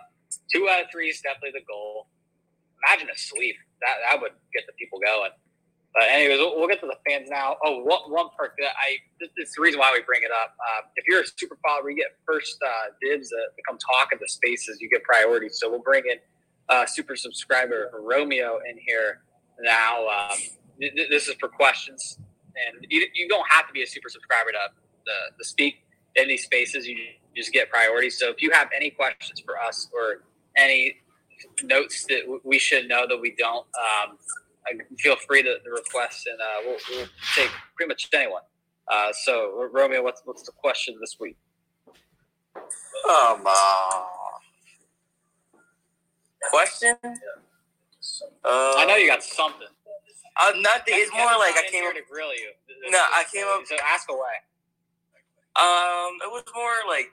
[0.53, 2.07] two out of three is definitely the goal.
[2.87, 3.55] Imagine a sweep.
[3.81, 5.31] That that would get the people going.
[5.93, 7.57] But anyways, we'll, we'll, get to the fans now.
[7.65, 10.31] Oh, one, one perk that I this, this is the reason why we bring it
[10.31, 10.55] up.
[10.55, 13.37] Uh, if you're a super follower, you get first uh, dibs to
[13.67, 14.79] come talk at the spaces.
[14.79, 15.49] You get priority.
[15.49, 16.17] So we'll bring in
[16.69, 19.21] uh, super subscriber Romeo in here
[19.61, 20.07] now.
[20.07, 20.37] Um,
[21.09, 24.57] this is for questions, and you, you don't have to be a super subscriber to,
[25.05, 25.85] to, to speak.
[26.15, 26.97] in these spaces, you
[27.35, 28.09] just get priority.
[28.09, 30.23] So if you have any questions for us or
[30.57, 30.95] any
[31.63, 34.17] notes that we should know that we don't, um,
[34.99, 38.41] feel free to, to request, and uh, we'll, we'll, take pretty much anyone.
[38.87, 41.37] Uh, so, Romeo, what's what's the question this week?
[42.55, 44.03] Um, uh,
[46.49, 46.95] question?
[47.03, 47.09] Uh,
[48.43, 49.67] I know you got something.
[50.39, 50.95] Uh, nothing.
[50.95, 52.51] It's more like I came here to grill you.
[52.89, 53.65] No, I came up.
[53.65, 54.37] So ask away.
[55.55, 57.11] Um, it was more like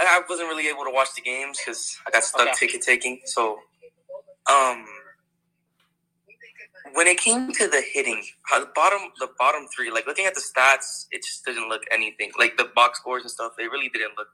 [0.00, 2.52] I wasn't really able to watch the games because I got stuck okay.
[2.58, 3.20] ticket taking.
[3.24, 3.60] So,
[4.50, 4.84] um,
[6.94, 10.40] when it came to the hitting, the bottom, the bottom three, like looking at the
[10.40, 13.52] stats, it just didn't look anything like the box scores and stuff.
[13.56, 14.28] They really didn't look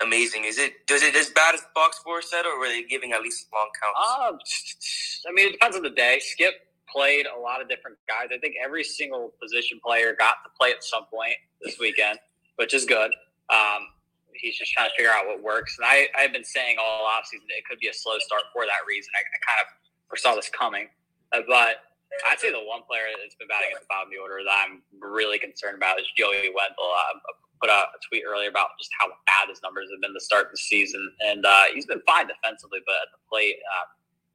[0.00, 0.44] amazing.
[0.44, 3.12] Is it does it as bad as the box score said, or were they giving
[3.12, 3.98] at least long counts?
[4.08, 6.18] Um, I mean, it depends on the day.
[6.20, 6.54] Skip
[6.92, 8.28] played a lot of different guys.
[8.34, 12.18] I think every single position player got to play at some point this weekend,
[12.56, 13.10] which is good.
[13.50, 13.88] Um,
[14.34, 15.76] he's just trying to figure out what works.
[15.78, 18.82] And I, I've been saying all offseason it could be a slow start for that
[18.86, 19.10] reason.
[19.16, 19.68] I, I kind of
[20.08, 20.88] foresaw this coming.
[21.32, 21.84] Uh, but
[22.30, 24.56] I'd say the one player that's been batting at the bottom of the order that
[24.64, 26.88] I'm really concerned about is Joey Wendle.
[26.88, 30.14] Uh, I put out a tweet earlier about just how bad his numbers have been
[30.14, 31.02] to start the season.
[31.20, 33.86] And uh, he's been fine defensively, but at the plate, uh,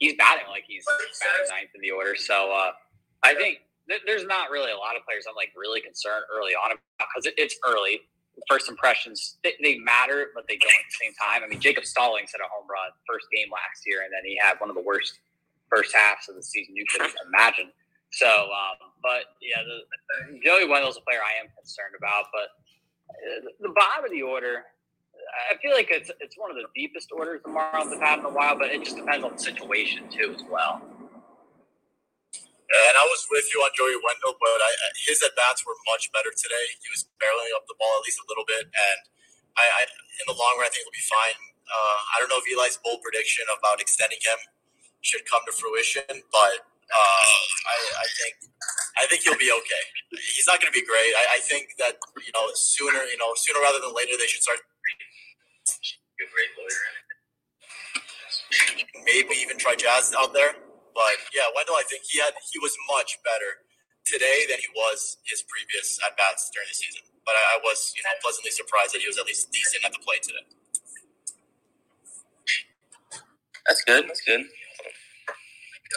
[0.03, 2.15] he's batting like he's batting ninth in the order.
[2.15, 2.75] So uh,
[3.23, 6.51] I think th- there's not really a lot of players I'm like really concerned early
[6.51, 8.03] on about because it, it's early
[8.49, 11.45] first impressions they, they, matter, but they don't at the same time.
[11.45, 14.35] I mean, Jacob Stallings had a home run first game last year, and then he
[14.35, 15.21] had one of the worst
[15.71, 17.71] first halves of the season you could imagine.
[18.11, 19.87] So, um, but yeah, the,
[20.43, 22.51] Joey Wendle's a player I am concerned about, but
[23.09, 24.65] uh, the bottom of the order,
[25.51, 28.25] I feel like it's it's one of the deepest orders the Marlins have had in
[28.25, 30.81] a while, but it just depends on the situation too as well.
[32.73, 34.71] And I was with you on Joey Wendle, but I,
[35.05, 36.65] his at bats were much better today.
[36.81, 38.99] He was barreling up the ball at least a little bit, and
[39.53, 41.37] I, I in the long run, I think he'll be fine.
[41.69, 44.39] Uh, I don't know if Ely's bold prediction about extending him
[45.05, 46.55] should come to fruition, but
[46.91, 47.35] uh,
[47.67, 48.33] I, I, think
[48.99, 49.83] I think he'll be okay.
[50.35, 51.13] He's not going to be great.
[51.15, 54.43] I, I, think that you know sooner, you know, sooner rather than later, they should
[54.43, 54.59] start.
[59.05, 60.53] Maybe even try Jazz out there.
[60.93, 63.65] But yeah, Wendle, I think he had he was much better
[64.05, 67.01] today than he was his previous at bats during the season.
[67.25, 69.91] But I, I, was, you know, pleasantly surprised that he was at least decent at
[69.95, 70.45] the plate today.
[73.65, 74.05] That's good.
[74.07, 74.43] That's good.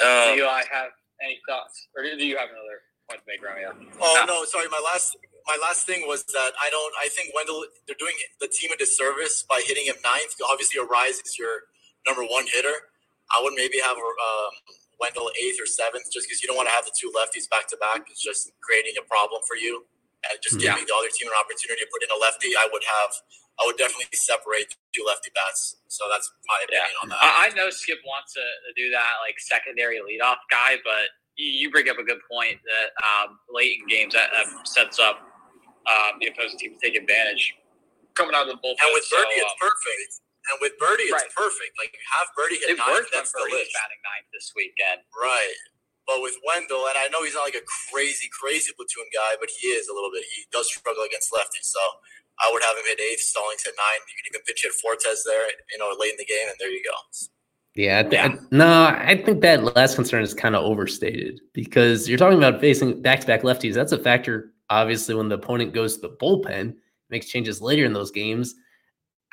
[0.00, 3.74] Um, do I have any thoughts, or do you have another point to make, Romeo?
[4.00, 4.68] Oh no, sorry.
[4.70, 6.94] My last my last thing was that I don't.
[6.98, 10.34] I think Wendle they're doing the team a disservice by hitting him ninth.
[10.42, 11.70] Obviously, Arraez is your
[12.06, 12.90] number one hitter.
[13.30, 14.52] I would maybe have um,
[14.98, 17.70] Wendle eighth or seventh, just because you don't want to have the two lefties back
[17.70, 18.10] to back.
[18.10, 19.86] It's just creating a problem for you,
[20.26, 20.74] and just yeah.
[20.74, 22.58] giving the other team an opportunity to put in a lefty.
[22.58, 23.10] I would have,
[23.62, 25.78] I would definitely separate the two lefty bats.
[25.86, 27.02] So that's my opinion yeah.
[27.02, 27.22] on that.
[27.22, 31.88] I, know Skip wants to, to do that like secondary leadoff guy, but you bring
[31.88, 35.20] up a good point that um, late in games that, that sets up
[35.86, 37.54] um, the opposing team to take advantage
[38.14, 38.78] coming out of the bullpen.
[38.82, 41.34] And with Berti, so, um, it's perfect and with Berti, it's right.
[41.34, 41.74] perfect.
[41.78, 43.74] Like have Berti hit it ninth, that's the list.
[43.74, 45.02] batting ninth this weekend.
[45.10, 45.58] Right.
[46.06, 49.50] But with Wendle, and I know he's not like a crazy, crazy platoon guy, but
[49.50, 50.22] he is a little bit.
[50.38, 51.82] He does struggle against lefties, so
[52.38, 54.00] I would have him hit eighth, Stallings hit nine.
[54.06, 56.70] You can even pitch hit Fortes there, you know, late in the game, and there
[56.70, 56.94] you go.
[57.74, 58.38] Yeah, th- yeah.
[58.52, 63.02] no, I think that last concern is kind of overstated because you're talking about facing
[63.02, 63.74] back-to-back lefties.
[63.74, 66.74] That's a factor, obviously, when the opponent goes to the bullpen,
[67.10, 68.54] makes changes later in those games.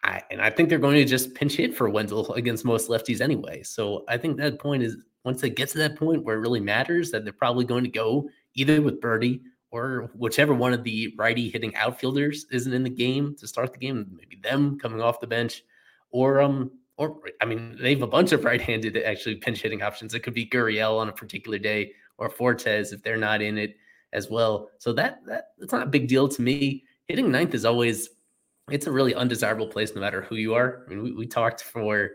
[0.03, 3.21] I, and I think they're going to just pinch hit for Wendle against most lefties
[3.21, 3.63] anyway.
[3.63, 6.59] So I think that point is once they get to that point where it really
[6.59, 9.41] matters, that they're probably going to go either with Berti
[9.71, 13.79] or whichever one of the righty hitting outfielders isn't in the game to start the
[13.79, 15.63] game, maybe them coming off the bench,
[16.11, 20.13] or um, or I mean, they have a bunch of right-handed actually pinch hitting options.
[20.13, 23.75] It could be Gurriel on a particular day or Fortes if they're not in it
[24.13, 24.69] as well.
[24.77, 26.83] So that that that's not a big deal to me.
[27.07, 28.09] Hitting ninth is always
[28.71, 30.85] it's a really undesirable place no matter who you are.
[30.85, 32.11] I mean, we, we talked for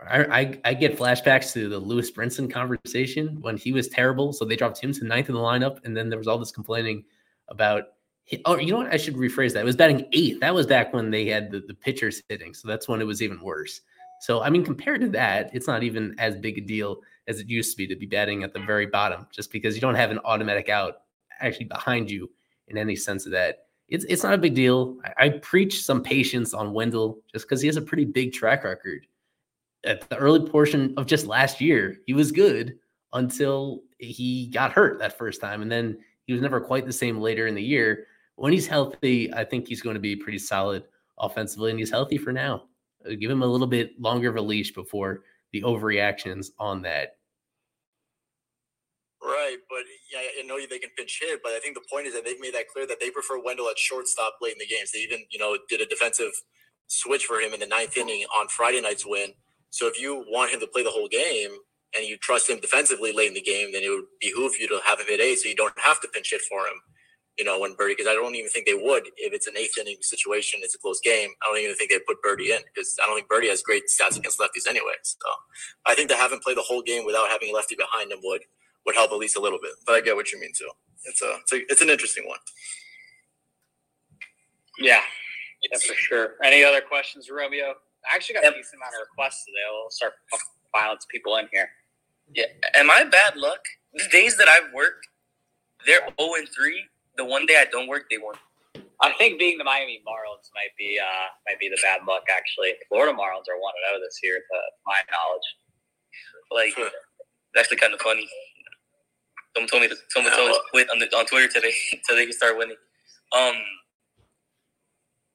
[0.00, 4.32] I, I, I get flashbacks to the Lewis Brinson conversation when he was terrible.
[4.32, 6.52] So they dropped him to ninth in the lineup, and then there was all this
[6.52, 7.04] complaining
[7.48, 7.84] about.
[8.44, 8.92] Oh, you know what?
[8.92, 9.60] I should rephrase that.
[9.60, 10.40] It was batting eighth.
[10.40, 12.54] That was back when they had the, the pitchers hitting.
[12.54, 13.82] So that's when it was even worse.
[14.20, 17.48] So I mean, compared to that, it's not even as big a deal as it
[17.48, 20.10] used to be to be batting at the very bottom, just because you don't have
[20.10, 21.02] an automatic out
[21.40, 22.30] actually behind you
[22.68, 24.96] in any sense of that it's it's not a big deal.
[25.04, 28.64] I, I preach some patience on Wendle just because he has a pretty big track
[28.64, 29.06] record.
[29.84, 32.76] At the early portion of just last year, he was good
[33.12, 37.20] until he got hurt that first time, and then he was never quite the same
[37.20, 38.06] later in the year.
[38.34, 40.84] when he's healthy, I think he's going to be pretty solid
[41.18, 42.64] offensively, and he's healthy for now.
[43.20, 45.22] Give him a little bit longer of a leash before
[45.52, 47.15] the overreactions on that.
[49.26, 49.80] Right, but
[50.12, 52.40] yeah, I know they can pinch hit, but I think the point is that they've
[52.40, 54.92] made that clear that they prefer Wendle at shortstop late in the games.
[54.92, 56.32] They even, you know, did a defensive
[56.88, 59.34] switch for him in the ninth inning on Friday night's win.
[59.70, 61.50] So if you want him to play the whole game
[61.98, 64.80] and you trust him defensively late in the game, then it would behoove you to
[64.86, 66.74] have him hit eight so you don't have to pinch hit for him
[67.38, 69.78] you know, when Berti, because I don't even think they would if it's an eighth
[69.78, 71.30] inning situation, it's a close game.
[71.42, 73.84] I don't even think they'd put Berti in because I don't think Berti has great
[73.90, 74.94] stats against lefties anyway.
[75.02, 75.28] So
[75.86, 78.20] I think to have him play the whole game without having a lefty behind him
[78.24, 78.42] would
[78.86, 79.72] would help at least a little bit.
[79.86, 80.70] But I get what you mean too.
[81.04, 82.38] It's a it's, a, it's an interesting one.
[84.78, 85.00] Yeah,
[85.70, 86.34] yeah, for sure.
[86.44, 87.74] Any other questions, Romeo?
[88.10, 88.52] I actually got yep.
[88.52, 89.64] a decent amount of requests today.
[89.70, 90.12] We'll start
[90.72, 91.68] filing some people in here.
[92.34, 93.60] Yeah, am I bad luck?
[93.94, 95.08] The days that I've worked,
[95.86, 96.84] they're zero oh and three
[97.16, 98.34] the one day I don't work, they won.
[99.00, 102.24] I think being the Miami Marlins might be uh, might be the bad luck.
[102.32, 104.56] Actually, Florida Marlins are one and zero this year, to
[104.86, 105.48] my knowledge.
[106.52, 106.92] Like
[107.54, 108.28] that's actually kind of funny.
[109.56, 111.72] Someone told me to, someone told me to quit on, the, on Twitter today
[112.04, 112.76] so they can start winning.
[113.32, 113.56] Um,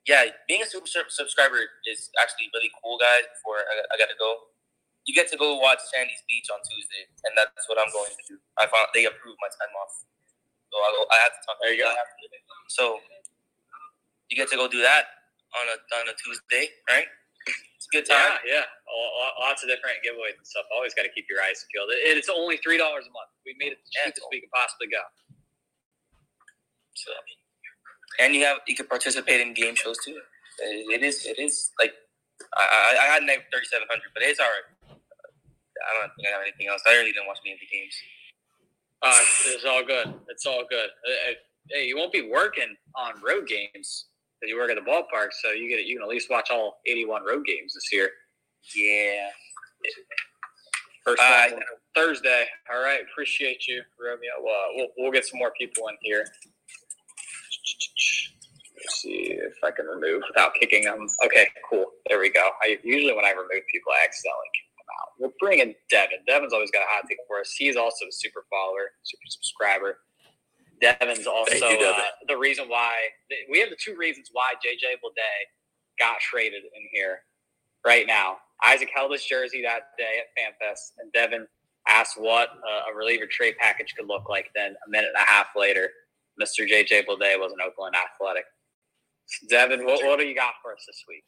[0.06, 1.58] yeah, being a super subscriber
[1.90, 3.26] is actually really cool, guys.
[3.34, 4.54] Before I, I got to go,
[5.10, 8.24] you get to go watch Sandy's Beach on Tuesday, and that's what I'm going to
[8.30, 8.38] do.
[8.62, 10.06] I found they approved my time off.
[10.70, 11.58] So I, I have to talk.
[11.62, 11.90] There you go.
[12.70, 13.02] So
[14.30, 15.26] you get to go do that
[15.58, 17.10] on a on a Tuesday, right?
[17.92, 18.18] Good time.
[18.46, 18.66] Yeah, yeah.
[19.48, 20.66] Lots of different giveaways and stuff.
[20.76, 21.90] Always got to keep your eyes peeled.
[21.92, 23.32] It's only three dollars a month.
[23.46, 25.02] We made it the cheapest we could possibly go.
[26.96, 27.12] So,
[28.22, 30.20] and you have you can participate in game shows too.
[30.62, 31.94] It is it is like
[32.58, 33.24] I, I had
[33.54, 34.68] thirty seven hundred, but it's all right.
[35.82, 36.82] I don't think I have anything else.
[36.90, 37.96] I really didn't watch any of the games.
[39.04, 39.22] Uh,
[39.56, 40.14] it's all good.
[40.30, 40.90] It's all good.
[41.08, 41.36] Uh, uh,
[41.72, 44.08] hey, you won't be working on road games
[44.42, 46.80] because you work at the ballpark, so you get you can at least watch all
[46.88, 48.10] 81 road games this year.
[48.76, 49.30] Yeah.
[51.06, 51.48] First uh,
[51.96, 52.46] Thursday.
[52.72, 53.02] All right.
[53.12, 54.34] Appreciate you, Romeo.
[54.38, 56.26] Uh, we'll, we'll get some more people in here.
[58.78, 61.08] Let's see if I can remove without kicking them.
[61.26, 61.86] Okay, cool.
[62.10, 62.50] There we go.
[62.62, 65.10] I usually when I remove people, I accidentally kick them out.
[65.20, 66.20] We're bringing Devin.
[66.28, 67.54] Devin's always got a hot take for us.
[67.58, 69.98] He's also a super follower, super subscriber.
[70.82, 71.88] Devin's also you, Devin.
[71.88, 72.96] uh, the reason why
[73.50, 75.40] we have the two reasons why JJ Bleday
[76.00, 77.20] got traded in here
[77.86, 78.38] right now.
[78.64, 81.48] Isaac held his jersey that day at FanFest, and Devin
[81.88, 84.48] asked what uh, a reliever trade package could look like.
[84.56, 85.90] Then a minute and a half later,
[86.42, 86.68] Mr.
[86.68, 88.46] JJ Bleday was an Oakland Athletic.
[89.50, 91.24] Devin, what, what do you got for us this week?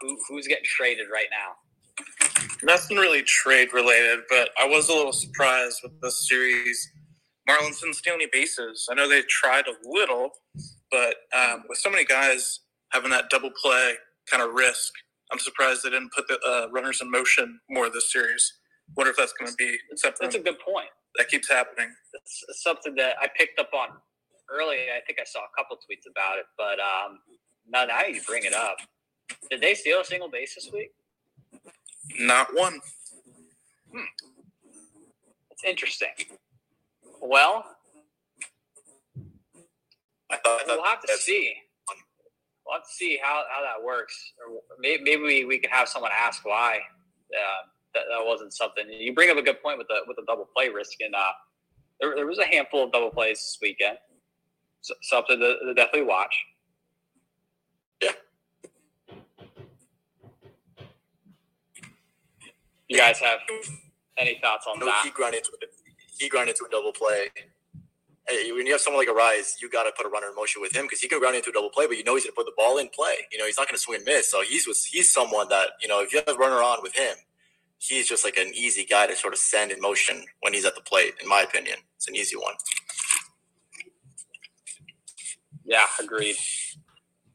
[0.00, 1.54] Who, who's getting traded right now?
[2.62, 6.88] Nothing really trade related, but I was a little surprised with this series.
[7.48, 8.88] Marlins didn't steal any bases.
[8.90, 10.30] I know they tried a little,
[10.90, 12.60] but um, with so many guys
[12.92, 13.94] having that double play
[14.30, 14.92] kind of risk,
[15.32, 18.54] I'm surprised they didn't put the uh, runners in motion more this series.
[18.96, 20.18] Wonder if that's going to be something.
[20.22, 20.88] That's a good point.
[21.16, 21.90] That keeps happening.
[22.14, 23.88] It's something that I picked up on
[24.50, 24.76] early.
[24.96, 27.18] I think I saw a couple tweets about it, but um,
[27.70, 28.76] now, that you bring it up.
[29.50, 30.90] Did they steal a single base this week?
[32.18, 32.80] Not one.
[33.92, 34.00] Hmm.
[35.50, 36.08] It's interesting.
[37.20, 37.64] Well,
[40.30, 41.54] I thought, we'll have to see.
[42.66, 44.14] We'll have to see how, how that works.
[44.46, 46.78] Or maybe, maybe we, we can have someone ask why
[47.32, 48.84] uh, that, that wasn't something.
[48.90, 51.32] You bring up a good point with the with the double play risk, and uh,
[52.00, 53.98] there, there was a handful of double plays this weekend.
[54.82, 56.34] So, something to, to definitely watch.
[58.02, 58.12] Yeah.
[62.88, 63.40] You guys have
[64.16, 65.10] any thoughts on no, that?
[66.18, 66.68] He grounded into it.
[66.68, 67.28] He grounded into a double play.
[68.28, 70.60] Hey, when you have someone like Arraez, you got to put a runner in motion
[70.60, 72.32] with him because he can ground into a double play, but you know he's going
[72.32, 73.14] to put the ball in play.
[73.32, 74.30] You know he's not going to swing and miss.
[74.30, 76.94] So he's was he's someone that you know if you have a runner on with
[76.94, 77.16] him,
[77.78, 80.74] he's just like an easy guy to sort of send in motion when he's at
[80.74, 81.14] the plate.
[81.22, 82.54] In my opinion, it's an easy one.
[85.64, 86.36] Yeah, agreed.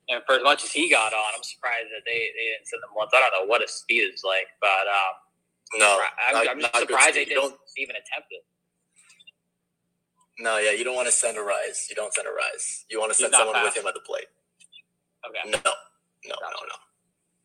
[0.10, 2.84] And for as much as he got on, I'm surprised that they, they didn't send
[2.84, 3.12] him once.
[3.16, 6.76] I don't know what his speed is like, but um, no, I'm, not, I'm just
[6.78, 8.44] surprised they didn't even attempt it.
[10.40, 11.90] No, yeah, you don't want to send Arraez.
[11.90, 12.86] You don't send Arraez.
[12.90, 13.66] You want to send someone fast.
[13.66, 14.28] with him at the plate.
[15.30, 15.40] Okay.
[15.46, 16.42] No, no, gotcha.
[16.42, 16.78] no, no.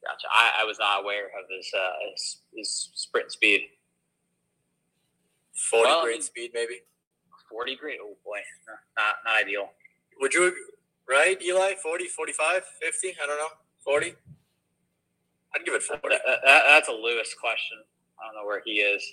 [0.05, 0.27] Gotcha.
[0.33, 3.61] I, I was not aware of his uh, his, his sprint speed.
[5.71, 6.81] Forty well, grade I mean, speed, maybe.
[7.51, 7.99] Forty grade.
[8.03, 8.39] Oh boy,
[8.97, 9.71] not not ideal.
[10.21, 10.53] Would you
[11.09, 11.75] right, Ely?
[11.81, 13.09] 40, 45, 50?
[13.23, 13.49] I don't know.
[13.85, 14.15] Forty.
[15.55, 16.09] I'd give it forty.
[16.09, 17.79] That, that, that's a Lewis question.
[18.21, 19.05] I don't know where he is.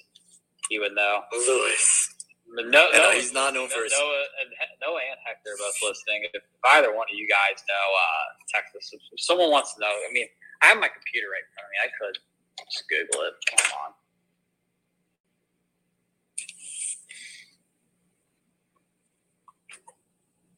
[0.69, 1.21] He would know.
[1.31, 2.14] Lewis.
[2.47, 3.93] No, And, uh, no, he's not known for his.
[3.93, 4.49] Noah and
[4.81, 6.27] Noah and Hector are both listening.
[6.33, 6.43] If
[6.77, 8.91] either one of you guys know, uh, text us.
[8.93, 10.27] If someone wants to know, I mean,
[10.61, 11.79] I have my computer right in front of me.
[11.81, 12.15] I could
[12.71, 13.35] just Google it.
[13.51, 13.91] Come on.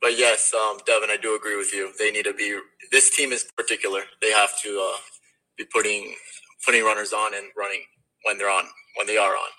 [0.02, 1.92] But yes, um, Devin, I do agree with you.
[2.00, 2.60] They need to be.
[2.92, 4.04] This team is particular.
[4.22, 4.98] They have to uh,
[5.58, 6.16] be putting
[6.66, 7.84] putting runners on and running
[8.26, 8.66] when they're on
[8.98, 9.52] when they are on.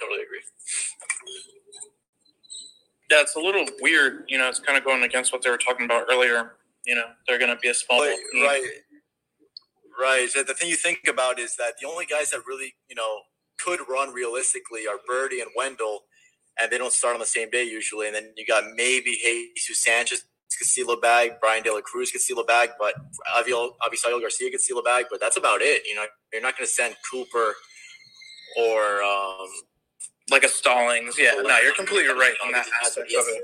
[0.00, 0.42] Totally agree.
[3.10, 4.24] Yeah, it's a little weird.
[4.28, 6.54] You know, it's kind of going against what they were talking about earlier.
[6.86, 8.08] You know, they're going to be a small But,
[8.48, 8.64] right,
[10.00, 10.30] right.
[10.30, 13.20] So the thing you think about is that the only guys that really you know
[13.60, 16.00] could run realistically are Berti and Wendle,
[16.60, 18.06] and they don't start on the same day usually.
[18.08, 19.18] And then you got maybe
[19.56, 20.24] Jesus Sanchez
[20.58, 22.94] could steal a bag, Brian De La Cruz could steal a bag, but
[23.36, 25.06] Aviel Avisail Garcia could steal a bag.
[25.10, 25.82] But that's about it.
[25.88, 27.54] You know, you're not going to send Cooper
[28.58, 29.48] or um,
[30.30, 31.16] Like a Stallings.
[31.18, 33.42] Yeah, no, you're completely right on that aspect of it.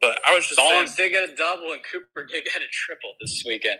[0.00, 2.68] But I was just saying, Stallings did get a double, and Cooper did get a
[2.70, 3.78] triple this weekend.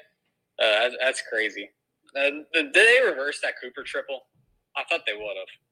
[0.58, 1.70] Uh, that's, that's crazy.
[2.16, 4.20] Uh, did they reverse that Cooper triple?
[4.76, 5.63] I thought they would have.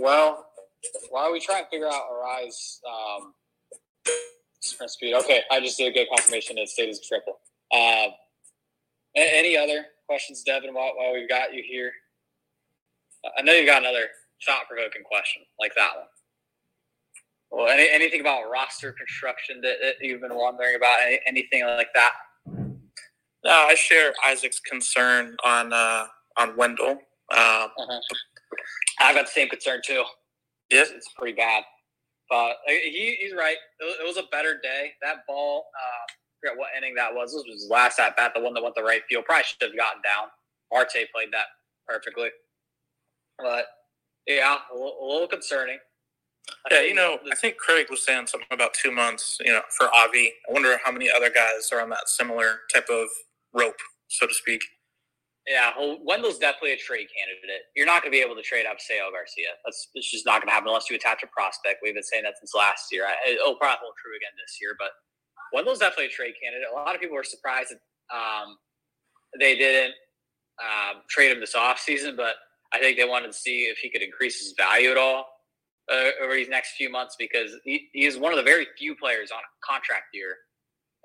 [0.00, 0.46] Well,
[1.10, 3.34] while we try and figure out Arraez um,
[4.60, 7.40] sprint speed, okay, I just did a good confirmation that it stayed as a triple.
[7.72, 8.12] Uh,
[9.16, 11.90] any other questions, Devin, while, while we've got you here?
[13.36, 14.06] I know you've got another
[14.46, 16.06] thought provoking question like that one.
[17.50, 20.98] Well, any, anything about roster construction that, that you've been wondering about?
[21.04, 22.12] Any, anything like that?
[22.46, 26.90] no, I share Isaac's concern on uh, on Wendle.
[26.90, 26.98] Um,
[27.30, 28.00] Uh-huh.
[29.00, 30.04] I've got the same concern too.
[30.70, 31.64] yes, It's pretty bad.
[32.28, 33.56] But uh, he, he's right.
[33.80, 34.92] It was, a better day.
[35.02, 37.32] That ball, uh, I forget what inning that was.
[37.32, 39.24] This was his last at bat, the one that went the right field.
[39.24, 40.28] Probably should have gotten down.
[40.70, 41.46] Marte played that
[41.86, 42.28] perfectly.
[43.38, 43.66] But
[44.26, 45.78] yeah, a little, a little concerning.
[46.70, 46.80] I yeah.
[46.82, 49.38] You know, I think Craig was saying something about two months.
[49.40, 50.32] You know, for Avi.
[50.48, 53.08] I wonder how many other guys are on that similar type of
[53.54, 53.78] rope,
[54.08, 54.62] so to speak.
[55.48, 57.72] Yeah, well, Wendle's definitely a trade candidate.
[57.74, 59.56] You're not going to be able to trade up Avisail Garcia.
[59.64, 61.80] That's it's just not going to happen unless you attach a prospect.
[61.82, 63.08] We've been saying that since last year.
[63.08, 64.92] I, it'll probably hold true again this year, but
[65.54, 66.68] Wendle's definitely a trade candidate.
[66.70, 67.80] A lot of people were surprised that
[68.12, 68.60] um,
[69.40, 69.94] they didn't
[70.60, 72.36] um, trade him this offseason, but
[72.74, 75.26] I think they wanted to see if he could increase his value at all
[75.90, 78.94] uh, over these next few months because he, he is one of the very few
[78.96, 80.36] players on a contract year.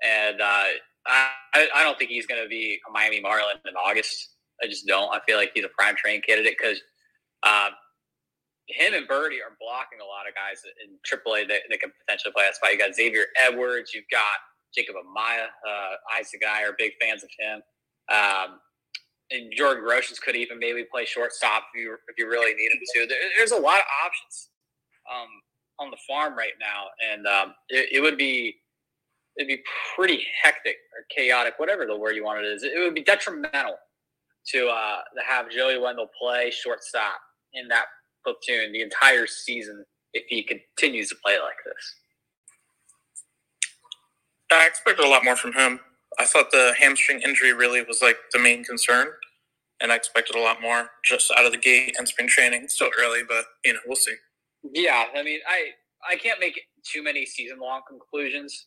[0.02, 0.64] And uh,
[1.06, 4.33] I, I don't think he's going to be a Miami Marlin in August.
[4.64, 5.14] I just don't.
[5.14, 6.80] I feel like he's a prime train candidate because
[7.44, 7.76] um,
[8.66, 12.32] him and Berti are blocking a lot of guys in AAA that, that can potentially
[12.32, 12.72] play that spot.
[12.72, 14.40] You got Xavier Edwards, you've got
[14.74, 17.60] Jacob Amaya, uh, Isaac I are big fans of him.
[18.10, 18.60] Um,
[19.30, 22.80] and Jordan Groshans could even maybe play shortstop if you if you really need him
[22.94, 23.06] to.
[23.06, 24.48] There, there's a lot of options
[25.10, 25.28] um,
[25.78, 28.56] on the farm right now, and um, it, it would be
[29.36, 29.62] it'd be
[29.96, 32.62] pretty hectic or chaotic, whatever the word you want it is.
[32.62, 33.76] It would be detrimental
[34.52, 37.20] to uh, to have Joey Wendle play shortstop
[37.52, 37.86] in that
[38.24, 41.94] platoon the entire season if he continues to play like this.
[44.52, 45.80] I expected a lot more from him.
[46.18, 49.08] I thought the hamstring injury really was like the main concern,
[49.80, 52.68] and I expected a lot more just out of the gate and spring training.
[52.68, 54.14] Still early, but you know we'll see.
[54.72, 55.70] Yeah, I mean, I
[56.08, 58.66] I can't make too many season long conclusions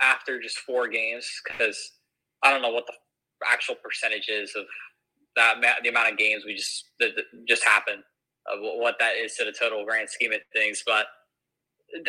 [0.00, 1.92] after just four games because
[2.42, 2.94] I don't know what the
[3.46, 4.64] actual percentage is of
[5.36, 7.10] that the amount of games we just that,
[7.48, 8.02] just happened
[8.52, 10.82] of what that is to the total grand scheme of things.
[10.86, 11.06] But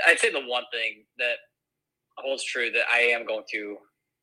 [0.07, 1.38] I'd say the one thing that
[2.17, 3.78] holds true that I am going to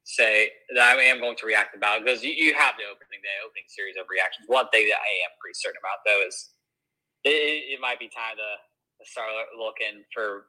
[0.05, 3.39] say that I am going to react about because you, you have the opening day,
[3.47, 4.47] opening series of reactions.
[4.49, 6.51] One thing that I am pretty certain about though is
[7.25, 10.47] it, it might be time to start looking for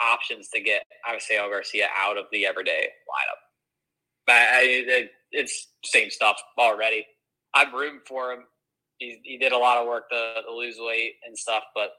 [0.00, 3.40] options to get Avisail Garcia out of the everyday lineup.
[4.26, 7.06] But I, it, it's same stuff already.
[7.54, 8.44] I'm rooting for him.
[8.98, 11.90] He, he did a lot of work to, to lose weight and stuff, but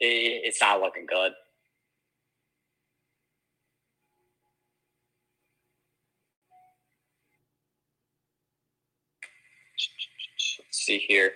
[0.00, 1.32] it, it's not looking good.
[10.58, 11.32] Let's see here.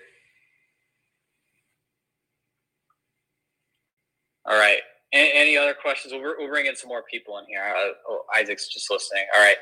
[4.46, 4.78] All right.
[5.12, 6.12] Any, other questions?
[6.14, 7.62] We'll, we'll bring in some more people in here.
[7.62, 9.24] Uh, oh, Isaac's just listening.
[9.36, 9.56] All right.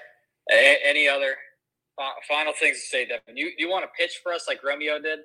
[0.53, 1.35] A- any other
[2.29, 3.37] final things to say, Devin?
[3.37, 5.21] You you want to pitch for us like Romeo did?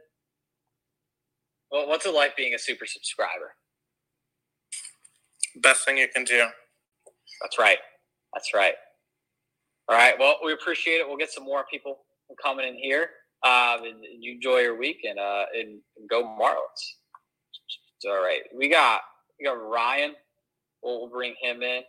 [1.71, 3.55] Well, what's it like being a super subscriber?
[5.61, 6.45] Best thing you can do.
[7.41, 7.79] That's right.
[8.33, 8.75] That's right.
[9.89, 10.15] All right.
[10.19, 11.07] Well, we appreciate it.
[11.07, 11.99] We'll get some more people
[12.43, 13.09] coming in here.
[13.45, 16.95] Um, and, and you enjoy your week and uh, and, and go Marlins.
[18.07, 18.41] All right.
[18.55, 19.01] We got
[19.39, 20.13] we got Ryan.
[20.83, 21.81] We'll, we'll bring him in.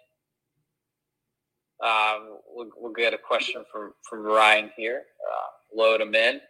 [1.85, 5.03] Um, we'll, we'll get a question from from Ryan here.
[5.21, 6.41] Uh, load him in.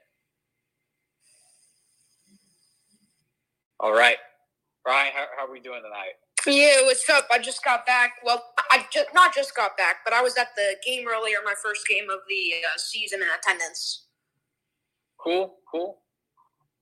[3.80, 4.16] All right,
[4.86, 6.14] Ryan, how, how are we doing tonight?
[6.46, 7.26] Yeah, what's up?
[7.30, 8.12] I just got back.
[8.24, 11.54] Well, I just not just got back, but I was at the game earlier, my
[11.60, 14.06] first game of the uh, season in attendance.
[15.18, 15.98] Cool, cool.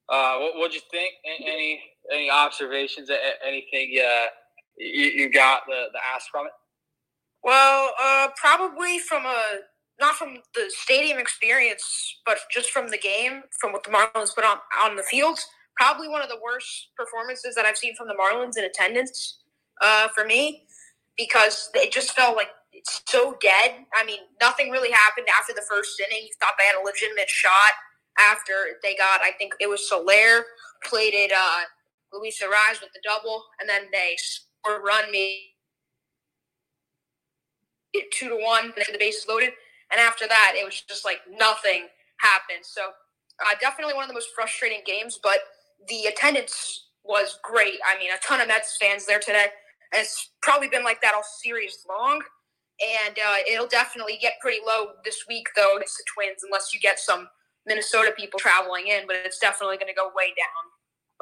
[0.08, 1.14] Uh, what what'd you think?
[1.24, 1.80] Any
[2.12, 3.10] any observations?
[3.46, 4.26] Anything uh,
[4.76, 6.52] you, you got the the ask from it?
[7.44, 9.42] Well, uh, probably from a
[10.00, 14.44] not from the stadium experience, but just from the game, from what the Marlins put
[14.44, 15.38] on on the field.
[15.76, 19.38] Probably one of the worst performances that I've seen from the Marlins in attendance
[19.82, 20.66] uh, for me,
[21.16, 23.84] because it just felt like it's so dead.
[23.94, 26.24] I mean, nothing really happened after the first inning.
[26.24, 27.74] You thought they had a legitimate shot
[28.18, 30.44] after they got, I think it was Soler
[30.84, 31.62] played it uh,
[32.12, 35.53] Luis Arraez with the double, and then they scored run me
[37.94, 39.52] it two to one, then the bases loaded,
[39.90, 41.86] and after that, it was just like nothing
[42.18, 42.64] happened.
[42.64, 42.82] So
[43.40, 45.38] uh, definitely one of the most frustrating games, but
[45.88, 47.78] the attendance was great.
[47.86, 49.46] I mean, a ton of Mets fans there today,
[49.92, 52.22] and it's probably been like that all series long.
[52.82, 56.80] And uh, it'll definitely get pretty low this week, though, against the Twins, unless you
[56.80, 57.28] get some
[57.70, 59.06] Minnesota people traveling in.
[59.06, 60.62] But it's definitely going to go way down.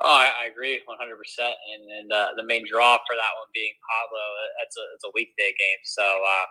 [0.01, 1.53] Oh, I, I agree, one hundred percent.
[1.53, 4.25] And and uh, the main draw for that one being Pablo,
[4.57, 6.47] that's a it's a weekday game, so uh,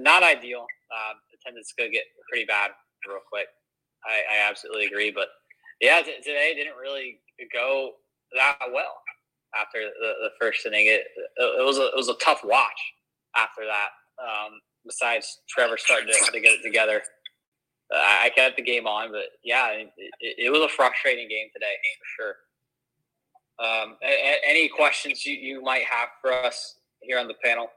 [0.00, 0.66] not ideal.
[0.90, 2.70] Um, attendance could get pretty bad
[3.06, 3.46] real quick.
[4.04, 5.28] I, I absolutely agree, but
[5.80, 7.20] yeah, t- today didn't really
[7.52, 7.92] go
[8.36, 8.94] that well
[9.58, 10.86] after the, the first inning.
[10.86, 11.02] It,
[11.36, 12.80] it was a it was a tough watch
[13.36, 13.90] after that.
[14.22, 17.02] Um, besides Trevor starting to, to get it together,
[17.94, 21.48] uh, I kept the game on, but yeah, it, it, it was a frustrating game
[21.52, 22.34] today for sure.
[23.60, 27.68] Um, a, a- any questions you, you might have for us here on the panel?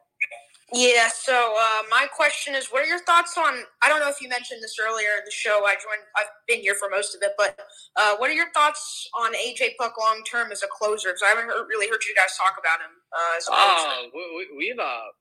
[0.73, 3.63] Yeah, so uh, my question is, what are your thoughts on?
[3.83, 5.65] I don't know if you mentioned this earlier in the show.
[5.65, 6.07] I joined.
[6.15, 7.59] I've been here for most of it, but
[7.97, 11.09] uh, what are your thoughts on AJ Puk long term as a closer?
[11.09, 13.47] Because I haven't heard, really heard you guys talk about him uh, as.
[13.51, 15.11] Oh, we, we've uh,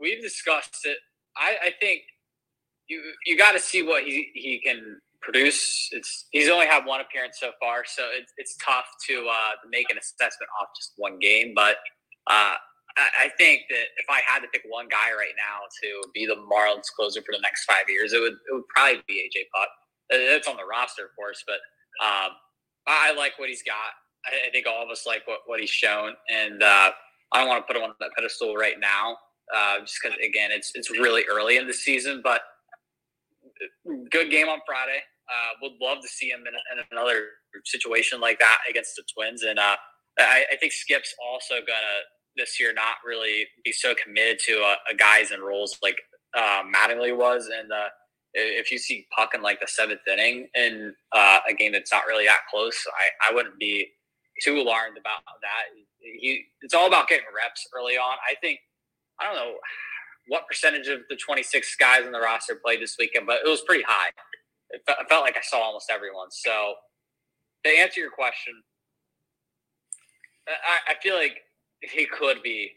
[0.00, 0.96] we've discussed it.
[1.36, 2.00] I, I think
[2.88, 5.90] you you got to see what he, he can produce.
[5.92, 9.90] It's he's only had one appearance so far, so it's it's tough to uh, make
[9.90, 11.52] an assessment off just one game.
[11.54, 11.76] But
[12.28, 12.54] uh,
[12.96, 16.36] I, think that if I had to pick one guy right now to be the
[16.36, 19.68] Marlins closer for the next five years, it would it would probably be AJ Puk.
[20.12, 21.60] Uh, It's on the roster, of course, but
[22.04, 22.32] um,
[22.86, 23.92] I like what he's got.
[24.26, 26.90] I, think all of us like what, what he's shown, and uh,
[27.32, 29.16] I don't want to put him on that pedestal right now,
[29.54, 32.22] uh, just because again, it's it's really early in the season.
[32.24, 32.40] But
[34.10, 35.00] good game on Friday.
[35.26, 37.26] Uh, would love to see him in, in another
[37.64, 39.74] situation like that against the Twins, and uh,
[40.18, 41.98] I, I think Skip's also gonna
[42.36, 45.98] this year not really be so committed to a, a guys and roles like
[46.36, 47.88] uh, Mattingly was, and uh,
[48.34, 52.06] if you see Puk in like the seventh inning in uh, a game that's not
[52.06, 53.88] really that close, I, I wouldn't be
[54.42, 55.74] too alarmed about that.
[56.00, 58.16] He, it's all about getting reps early on.
[58.30, 58.60] I think
[59.20, 59.54] I don't know
[60.28, 63.62] what percentage of the 26 guys on the roster played this weekend, but it was
[63.62, 64.10] pretty high.
[64.70, 66.28] It fe- it felt like I saw almost everyone.
[66.30, 66.74] So
[67.64, 68.54] to answer your question,
[70.48, 71.38] I, I feel like
[71.82, 72.72] he could be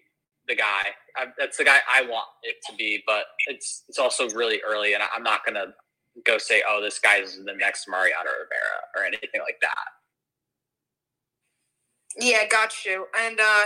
[0.48, 0.84] the guy.
[1.18, 4.94] I, that's the guy I want it to be, but it's it's also really early,
[4.96, 5.68] and I- I'm not gonna
[6.26, 9.86] go say, "Oh, this guy's the next Mariano Rivera" or anything like that.
[12.20, 13.08] Yeah, got you.
[13.20, 13.66] And uh,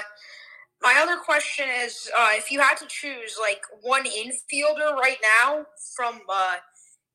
[0.82, 5.66] my other question is, uh, if you had to choose like one infielder right now
[5.96, 6.56] from, uh,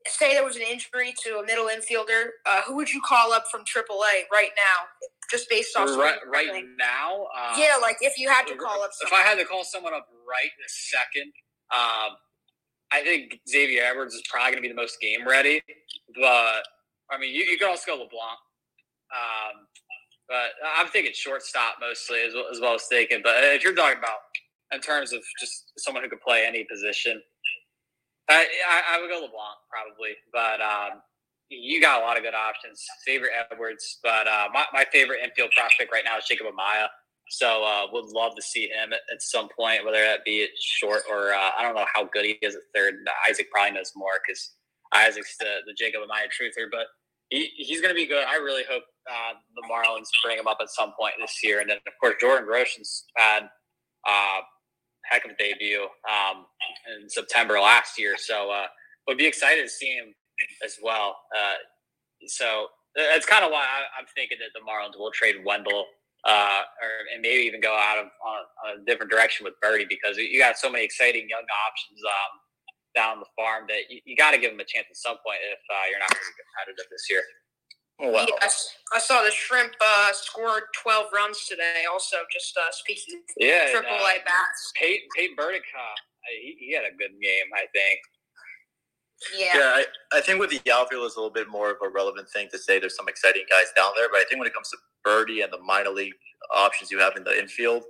[0.09, 3.45] say there was an injury to a middle infielder, uh, who would you call up
[3.51, 5.89] from AAA right now, just based off?
[5.97, 8.91] right, right now, uh, Yeah, like if you had to call up.
[9.01, 11.33] If I had to call someone up right this second,
[11.71, 12.17] um,
[12.91, 15.61] I think Xavier Edwards is probably going to be the most game ready.
[16.15, 16.63] But
[17.11, 18.39] I mean, you, you could also go LeBlanc.
[19.13, 19.67] Um,
[20.29, 23.21] but I'm thinking shortstop mostly as well, as well as thinking.
[23.23, 24.19] But if you're talking about
[24.73, 27.21] in terms of just someone who could play any position,
[28.29, 28.47] I,
[28.97, 30.17] I, would go LeBlanc probably.
[30.33, 31.01] But um,
[31.49, 32.85] you got a lot of good options.
[33.05, 36.89] Xavier Edwards, but uh, my, my favorite infield prospect right now is Jacob Amaya.
[37.31, 40.51] So uh, would love to see him at, at some point, whether that be at
[40.61, 42.95] short or uh, I don't know how good he is at third.
[43.29, 44.55] Isaac probably knows more because
[44.95, 46.87] Isaac's the, the Jacob Amaya truther, but
[47.29, 48.25] he, he's going to be good.
[48.27, 51.61] I really hope uh, the Marlins bring him up at some point this year.
[51.61, 53.49] And then, of course, Jordan Groshans had
[54.09, 54.41] uh,
[55.11, 56.47] heck of a debut um,
[57.01, 58.17] in September last year.
[58.19, 58.67] So uh,
[59.07, 60.15] would be excited to see him
[60.65, 61.17] as well.
[61.37, 61.57] Uh,
[62.27, 65.87] so that's kind of why I, am thinking that the Marlins will trade Wendle,
[66.27, 69.89] uh, or and maybe even go out of on, on, a different direction with Berti
[69.89, 72.33] because you got so many exciting young options um,
[72.97, 75.39] down the farm that you, you got to give them a chance at some point
[75.47, 77.23] if uh, you're not going to be competitive this year.
[78.01, 78.27] Oh, wow.
[78.41, 81.83] Yes, I saw the shrimp uh, scored 12 runs today.
[81.91, 84.73] Also, just uh, speaking, yeah, triple A uh, bats.
[84.77, 85.65] Peyton, Peyton Burdick,
[86.41, 87.99] he, he had a good game, I think.
[89.37, 89.59] Yeah.
[89.59, 89.85] Yeah, I,
[90.19, 92.59] I think with the outfield is a little bit more of a relevant thing to
[92.59, 92.79] say.
[92.79, 95.53] There's some exciting guys down there, but I think when it comes to Berti and
[95.53, 96.15] the minor league
[96.55, 97.83] options you have in the infield,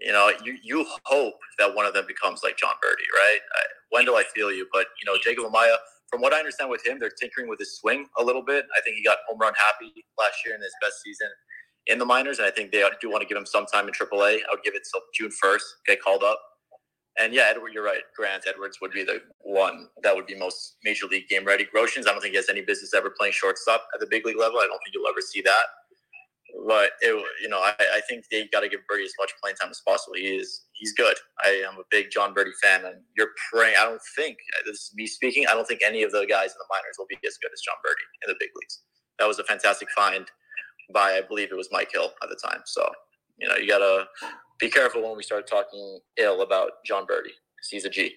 [0.00, 3.38] you know, you you hope that one of them becomes like Jon Berti, right?
[3.54, 3.60] I,
[3.92, 5.76] Wendle, I feel you, but you know, Jacob Amaya,
[6.10, 8.66] from what I understand with him, they're tinkering with his swing a little bit.
[8.76, 11.28] I think he got home run happy last year in his best season
[11.86, 13.94] in the minors, and I think they do want to give him some time in
[13.94, 14.38] AAA.
[14.38, 16.40] I would give it till June first, get called up.
[17.18, 18.02] And yeah, Edward, you're right.
[18.14, 21.64] Grant Edwards would be the one that would be most major league game ready.
[21.64, 24.38] Groshans, I don't think he has any business ever playing shortstop at the big league
[24.38, 24.58] level.
[24.58, 25.64] I don't think you'll ever see that.
[26.66, 29.56] But it, you know, I, I think they got to give Berti as much playing
[29.56, 30.14] time as possible.
[30.14, 31.16] He is he's good.
[31.44, 33.76] I am a big Jon Berti fan, and you're praying.
[33.78, 35.46] I don't think this is me speaking.
[35.48, 37.60] I don't think any of the guys in the minors will be as good as
[37.60, 38.82] Jon Berti in the big leagues.
[39.18, 40.26] That was a fantastic find
[40.92, 42.62] by I believe it was Mike Hill at the time.
[42.64, 42.88] So
[43.38, 44.06] you know, you gotta
[44.58, 47.32] be careful when we start talking ill about Jon Berti.
[47.70, 48.14] He's a G.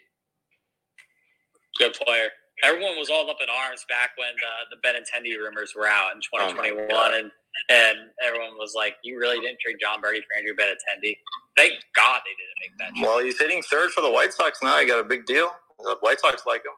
[1.78, 2.30] Good player.
[2.64, 6.22] Everyone was all up in arms back when uh, the Benintendi rumors were out in
[6.22, 7.32] 2021, oh and
[7.70, 11.18] and everyone was like, "You really didn't trade Jon Berti for Andrew Benintendi."
[11.56, 12.92] Thank God they didn't make that.
[13.02, 14.80] Well, he's hitting third for the White Sox now.
[14.80, 15.52] He got a big deal.
[15.80, 16.76] The White Sox like him.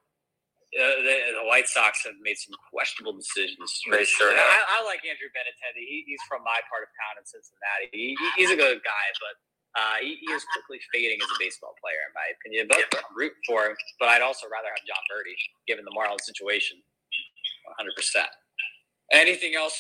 [0.72, 3.68] Uh, the, the, White Sox have made some questionable decisions.
[3.92, 5.84] They sure I, I, like Andrew Benintendi.
[5.84, 7.92] He, he's from my part of town in Cincinnati.
[7.92, 9.36] He, he's a good guy, but
[9.76, 12.68] uh, he, he, is quickly fading as a baseball player, in my opinion.
[12.68, 13.00] But yeah.
[13.00, 13.76] I'm for him.
[14.00, 15.36] But I'd also rather have Jon Berti,
[15.68, 16.76] given the Marlins situation.
[17.78, 17.96] 100.
[17.96, 18.28] percent
[19.12, 19.76] Anything else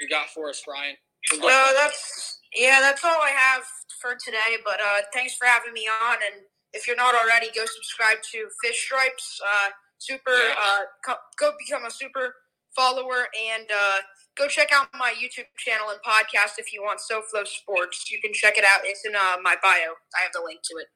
[0.00, 0.96] you got for us, Brian?
[1.40, 3.64] No, that's yeah, that's all I have
[4.00, 4.60] for today.
[4.64, 6.16] But uh, thanks for having me on.
[6.20, 9.40] And if you're not already, go subscribe to Fish Stripes.
[9.40, 10.32] Uh, super.
[10.32, 10.54] Yeah.
[10.56, 12.34] Uh, co- go become a super
[12.76, 13.98] follower and uh,
[14.36, 18.10] go check out my YouTube channel and podcast if you want SoFlo Sports.
[18.10, 18.80] You can check it out.
[18.84, 19.94] It's in uh, my bio.
[20.14, 20.86] I have the link to it.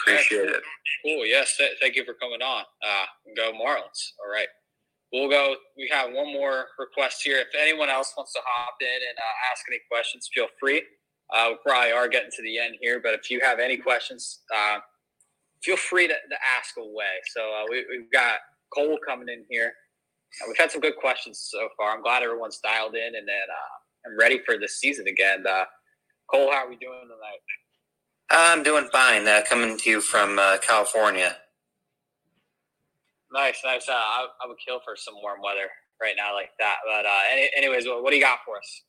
[0.00, 0.62] Appreciate it.
[1.04, 1.26] Cool.
[1.26, 1.56] Yes.
[1.56, 2.64] Th- thank you for coming on.
[2.86, 3.06] Uh,
[3.36, 4.12] go Marlins.
[4.22, 4.48] All right.
[5.12, 5.56] We'll go.
[5.76, 7.38] We have one more request here.
[7.38, 10.82] If anyone else wants to hop in and uh, ask any questions, feel free.
[11.34, 14.40] Uh, we probably are getting to the end here, but if you have any questions,
[14.54, 14.78] uh,
[15.62, 17.20] feel free to, to ask away.
[17.34, 18.38] So uh, we, have got
[18.74, 19.72] Cole coming in here.
[20.42, 21.94] Uh, we've had some good questions so far.
[21.94, 25.44] I'm glad everyone's dialed in and then uh, I'm ready for this season again.
[25.46, 25.64] Uh,
[26.30, 27.40] Cole, how are we doing tonight?
[28.30, 29.26] I'm doing fine.
[29.26, 31.36] Uh, coming to you from uh, California.
[33.32, 33.88] Nice, nice.
[33.88, 35.68] I, I, would kill for some warm weather
[36.00, 36.76] right now like that.
[36.86, 38.82] But any, anyways, what, what do you got for us?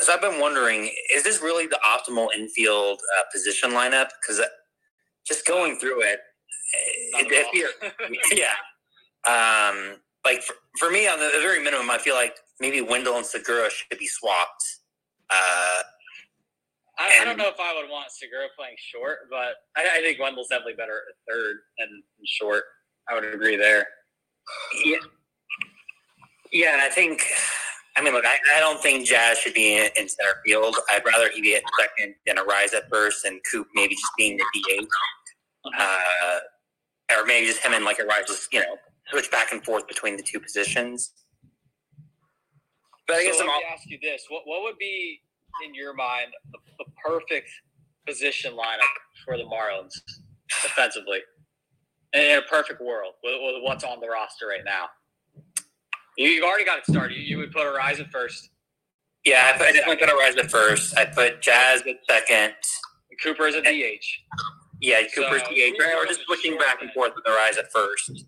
[0.00, 4.08] So I've been wondering, is this really the optimal infield uh, position lineup?
[4.20, 4.40] Because
[5.26, 6.20] just going through it,
[7.14, 8.54] it, it yeah.
[9.28, 13.26] Um, like for, for me, on the, very minimum, I feel like maybe Wendle and
[13.26, 14.64] Segura should be swapped.
[15.30, 15.82] Uh,
[16.98, 20.00] I, and, I, don't know if I would want Segura playing short, but I, I
[20.02, 22.64] think Wendle's definitely better at third and short.
[23.08, 23.86] I would agree there.
[24.84, 24.96] Yeah,
[26.52, 27.22] yeah, and I think.
[27.96, 30.76] I mean, look, I, I don't think Jazz should be in, in, center field.
[30.90, 34.38] I'd rather he be at second than Arraez at first, and Coop maybe just being
[34.38, 34.86] the DH
[35.64, 36.38] uh,
[37.16, 38.76] or maybe just him and like a just you know
[39.10, 41.12] switch back and forth between the two positions.
[43.06, 45.20] But I guess so I'm let me ask you this: what what would be
[45.64, 47.50] in your mind the, the perfect
[48.06, 48.94] position lineup
[49.24, 49.92] for the Marlins
[50.62, 51.20] defensively
[52.12, 54.86] in a perfect world with, with what's on the roster right now?
[56.16, 57.16] You, have already got it started.
[57.16, 58.50] You, you would put at first.
[59.24, 60.98] Yeah, I, put, I definitely put at first.
[60.98, 62.54] I put Jazz at second.
[63.22, 64.04] Cooper is a DH.
[64.80, 65.74] Yeah, Cooper's so, DH.
[65.78, 68.24] We're just switching back and forth with Arraez at first.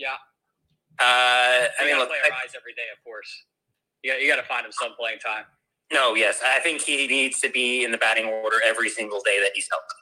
[0.00, 0.16] Yeah.
[0.98, 3.28] Uh, I mean, look, play Arraez every day, of course.
[4.02, 5.44] You got, you got to find him some playing time.
[5.92, 9.38] No, yes, I think he needs to be in the batting order every single day
[9.40, 10.00] that he's healthy.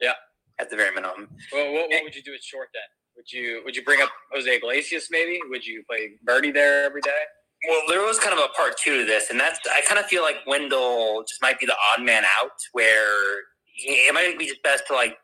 [0.00, 0.12] Yeah,
[0.58, 1.28] at the very minimum.
[1.52, 2.82] Well, what, what would you do at short then?
[3.16, 5.40] Would you would you bring up Jose Iglesias maybe?
[5.48, 7.22] Would you play Berti there every day?
[7.68, 10.06] Well, there was kind of a part two to this, and that's I kind of
[10.06, 13.40] feel like Wendle just might be the odd man out, where
[13.84, 15.16] it might be just best to like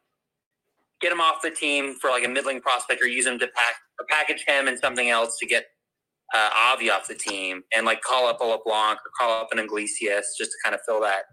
[1.00, 3.74] get him off the team for like a middling prospect or use him to pack
[4.00, 5.66] or package him and something else to get
[6.34, 9.58] uh, Avi off the team and like call up a LeBlanc or call up an
[9.58, 11.24] Iglesias just to kind of fill that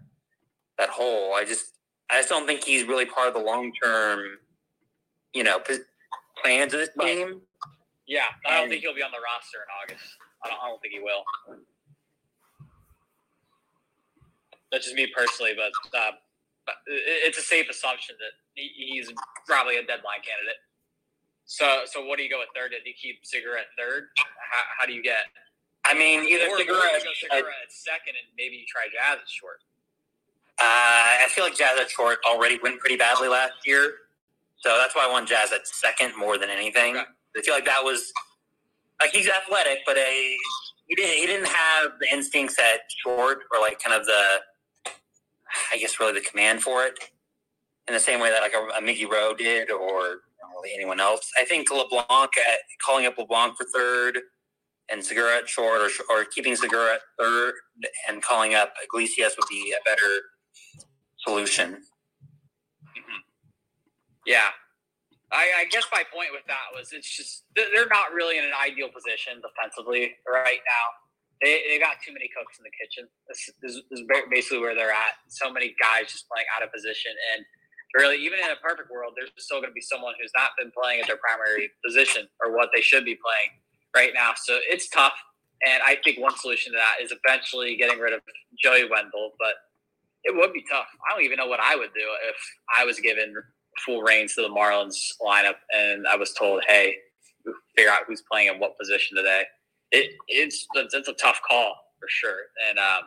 [0.78, 1.34] that hole.
[1.34, 1.66] I just
[2.10, 4.20] I just don't think he's really part of the long term,
[5.34, 5.78] you know, p-
[6.42, 7.40] plans of this team.
[8.06, 10.08] Yeah, I don't And- think he'll be on the roster in August.
[10.44, 11.24] I don't, I don't think he will.
[14.70, 16.12] That's just me personally, but uh,
[16.88, 19.10] it's a safe assumption that he's
[19.46, 20.60] probably a deadline candidate.
[21.44, 22.70] So, so what do you go with third?
[22.70, 24.08] Did you keep Segura third?
[24.16, 25.28] How, how do you get?
[25.84, 29.18] I mean, either or, or Segura- go Segura at second, and maybe you try Jazz
[29.20, 29.58] at short.
[30.60, 33.94] Uh, I feel like Jazz at short already went pretty badly last year,
[34.58, 36.96] so that's why I want Jazz at second more than anything.
[36.96, 38.12] I feel like that was
[39.00, 40.36] like he's athletic, but a
[40.86, 44.40] he didn't he didn't have the instincts at short or like kind of the
[45.72, 46.98] I guess really the command for it
[47.88, 51.00] in the same way that like a, a Mickey Rowe did or you know, anyone
[51.00, 51.30] else.
[51.40, 54.18] I think LeBlanc at calling up LeBlanc for third
[54.90, 57.54] and Segura at short or, or keeping Segura at third
[58.08, 60.20] and calling up Iglesias would be a better
[61.26, 61.74] solution.
[61.74, 63.20] Mm-hmm.
[64.26, 64.48] Yeah.
[65.32, 68.52] I, I guess my point with that was it's just they're not really in an
[68.52, 70.86] ideal position defensively right now.
[71.40, 73.08] They they got too many cooks in the kitchen.
[73.26, 75.16] This, this, this is basically where they're at.
[75.32, 77.40] So many guys just playing out of position, and
[77.94, 80.72] really, even in a perfect world, there's still going to be someone who's not been
[80.72, 83.50] playing at their primary position or what they should be playing
[83.94, 84.32] right now.
[84.36, 85.14] So it's tough.
[85.66, 88.20] And I think one solution to that is eventually getting rid of
[88.62, 89.54] Joey Wendle, but
[90.24, 90.86] it would be tough.
[91.08, 92.36] I don't even know what I would do if
[92.76, 93.34] I was given
[93.84, 96.96] full reins to the Marlins lineup and I was told, "Hey,
[97.76, 99.44] figure out who's playing in what position today."
[99.90, 102.38] It it's it's, a tough call for sure,
[102.68, 103.02] and um,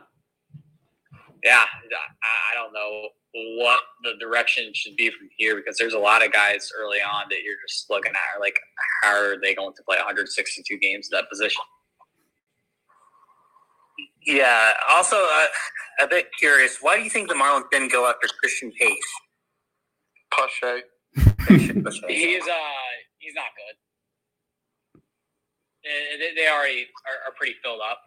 [1.44, 3.10] yeah, I, I don't know
[3.58, 7.26] what the direction should be from here because there's a lot of guys early on
[7.30, 8.58] that you're just looking at like,
[9.04, 11.62] how are they going to play 162 games at that position?
[14.26, 14.72] Yeah.
[14.90, 15.48] Also, uh,
[16.02, 16.78] a bit curious.
[16.82, 18.98] Why do you think the Marlins didn't go after Cristian Pace?
[20.34, 20.84] Pache.
[22.08, 22.86] He's uh
[23.20, 23.76] he's not good.
[25.84, 28.02] They, they already are, are pretty filled up.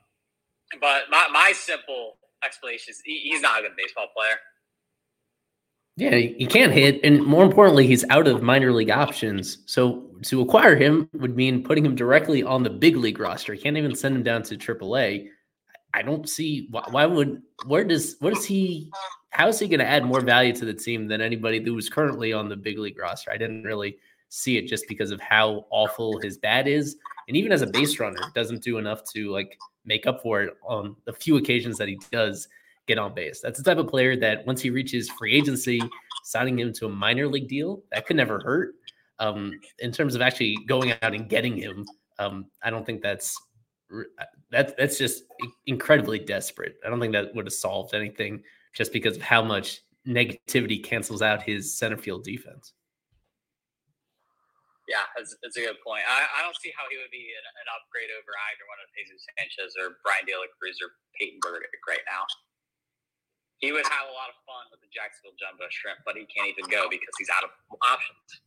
[0.80, 4.36] But my, my simple explanation is he, he's not a good baseball player.
[5.98, 9.58] Yeah, he can't hit, and more importantly, he's out of minor league options.
[9.66, 13.52] So to acquire him would mean putting him directly on the big league roster.
[13.52, 15.26] He can't even send him down to AAA.
[15.94, 18.92] I don't see why, why would where does what is he?
[19.30, 21.90] How is he going to add more value to the team than anybody who is
[21.90, 23.32] currently on the big league roster?
[23.32, 26.96] I didn't really see it just because of how awful his bat is,
[27.26, 30.56] and even as a base runner, doesn't do enough to like make up for it
[30.62, 32.46] on the few occasions that he does
[32.88, 33.40] get on base.
[33.40, 35.80] That's the type of player that once he reaches free agency,
[36.24, 38.74] signing him to a minor league deal, that could never hurt.
[39.20, 41.86] Um, in terms of actually going out and getting him,
[42.18, 43.36] um, I don't think that's
[44.50, 45.24] that's that's just
[45.66, 46.76] incredibly desperate.
[46.84, 48.42] I don't think that would have solved anything
[48.74, 52.72] just because of how much negativity cancels out his center field defense.
[54.88, 56.00] Yeah, that's, that's a good point.
[56.08, 58.88] I, I don't see how he would be an, an upgrade over either one of
[58.96, 62.24] Jesus Sanchez or Brian De La Cruz or Peyton Burdick right now.
[63.58, 66.46] He would have a lot of fun with the Jacksonville Jumbo Shrimp, but he can't
[66.46, 67.50] even go because he's out of
[67.82, 68.42] options.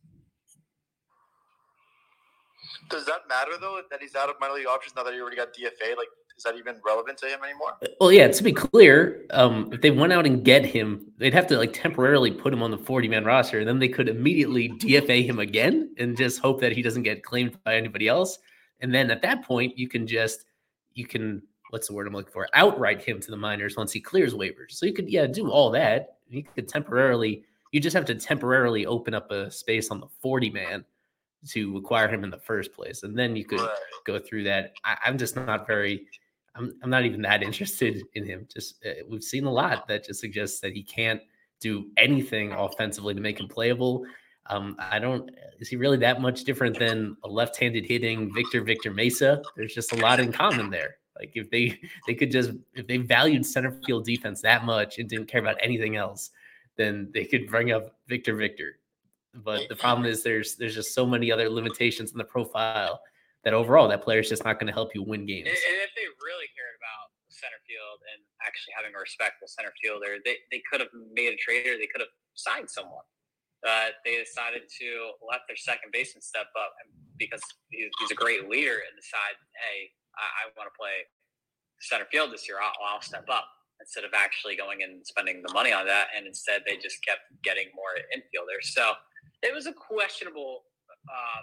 [2.88, 5.36] Does that matter though that he's out of minor league options now that he already
[5.36, 5.96] got DFA?
[5.96, 7.76] Like, is that even relevant to him anymore?
[8.00, 11.46] Well, yeah, to be clear, um, if they went out and get him, they'd have
[11.48, 14.70] to like temporarily put him on the 40 man roster, and then they could immediately
[14.70, 18.38] DFA him again and just hope that he doesn't get claimed by anybody else.
[18.80, 20.44] And then at that point, you can just,
[20.94, 21.42] you can,
[21.72, 22.46] what's the word I'm looking for?
[22.52, 24.72] Outright him to the minors once he clears waivers.
[24.72, 26.18] So you could, yeah, do all that.
[26.28, 30.50] You could temporarily, you just have to temporarily open up a space on the 40
[30.50, 30.84] man
[31.48, 33.04] to acquire him in the first place.
[33.04, 33.66] And then you could
[34.04, 34.74] go through that.
[34.84, 36.06] I, I'm just not very,
[36.54, 38.46] I'm, I'm not even that interested in him.
[38.52, 41.22] Just uh, we've seen a lot that just suggests that he can't
[41.58, 44.04] do anything offensively to make him playable.
[44.50, 45.30] Um, I don't.
[45.58, 49.40] Is he really that much different than a left-handed hitting Victor Victor Mesa?
[49.56, 50.96] There's just a lot in common there.
[51.18, 55.08] Like if they they could just if they valued center field defense that much and
[55.08, 56.30] didn't care about anything else,
[56.76, 58.78] then they could bring up Victor Victor.
[59.34, 63.00] But the problem is there's there's just so many other limitations in the profile
[63.44, 65.48] that overall that player is just not going to help you win games.
[65.48, 70.22] And if they really cared about center field and actually having a respectful center fielder,
[70.24, 73.02] they, they could have made a trade or they could have signed someone.
[73.66, 78.18] Uh, they decided to let their second baseman step up and because he's, he's a
[78.18, 81.08] great leader and decide, hey, I, I want to play
[81.80, 82.58] center field this year.
[82.62, 83.46] I'll, I'll step up
[83.80, 86.08] instead of actually going and spending the money on that.
[86.16, 88.70] And instead, they just kept getting more infielders.
[88.70, 88.92] So
[89.42, 90.62] it was a questionable
[91.10, 91.42] um,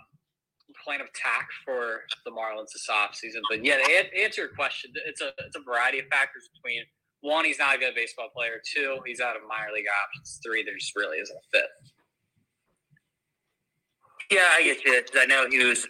[0.86, 3.41] plan of attack for the Marlins this offseason.
[3.49, 6.84] But yeah, to answer your question, it's a it's a variety of factors between
[7.22, 8.61] one, he's not a good baseball player.
[8.63, 10.39] Two, he's out of minor league options.
[10.45, 11.67] Three, there just really isn't a fit.
[14.32, 15.01] Yeah, I get you.
[15.20, 15.88] I know he was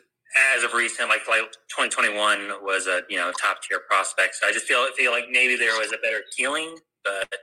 [0.55, 4.35] as of recent, like like 2021 was a you know top tier prospect.
[4.35, 7.33] So I just feel feel like maybe there was a better ceiling, but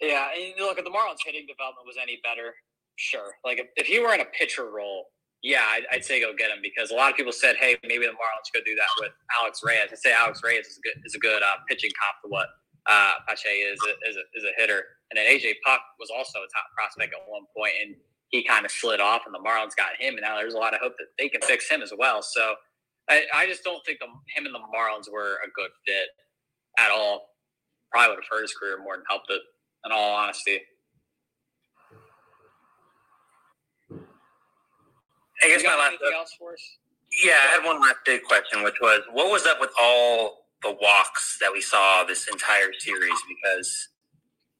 [0.00, 0.28] yeah.
[0.34, 2.54] And look, if the Marlins hitting development was any better,
[2.96, 3.34] sure.
[3.44, 5.06] Like if, if he were in a pitcher role,
[5.42, 8.04] yeah, I'd, I'd, say go get him because a lot of people said, hey, maybe
[8.06, 9.88] the Marlins could do that with Alex Reyes.
[9.90, 12.48] I say Alex Reyes is a good is a good uh, pitching comp to what
[12.86, 16.38] uh, Pache is a, is a, is a hitter, and then AJ Puk was also
[16.38, 17.96] a top prospect at one point, and
[18.30, 20.74] he kind of slid off, and the Marlins got him, and now there's a lot
[20.74, 22.22] of hope that they can fix him as well.
[22.22, 22.54] So
[23.08, 26.08] I, I just don't think the, him and the Marlins were a good fit
[26.78, 27.28] at all.
[27.90, 29.42] Probably would have hurt his career more than helped it.
[29.84, 30.60] In all honesty.
[35.42, 35.96] I guess my last.
[36.14, 36.60] Else for us?
[37.24, 40.76] Yeah, I had one last big question, which was, what was up with all the
[40.82, 43.18] walks that we saw this entire series?
[43.26, 43.88] Because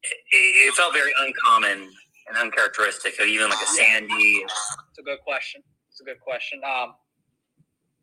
[0.01, 1.93] it, it felt very uncommon
[2.31, 4.43] and uncharacteristic of even like a Sandy.
[4.47, 5.61] It's a good question.
[5.91, 6.61] It's a good question.
[6.63, 6.95] Um,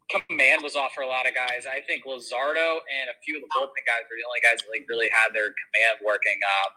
[0.08, 1.64] command was off for a lot of guys.
[1.64, 4.70] I think Luzardo and a few of the bullpen guys were the only guys that
[4.70, 6.36] like really had their command working.
[6.44, 6.72] Um,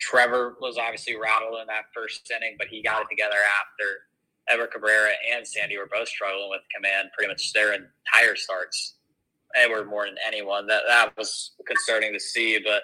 [0.00, 4.08] Trevor was obviously rattled in that first inning, but he got it together after.
[4.48, 8.96] Edward Cabrera and Sandy were both struggling with command pretty much their entire starts.
[9.54, 10.66] Edward more than anyone.
[10.66, 12.82] That that was concerning to see, but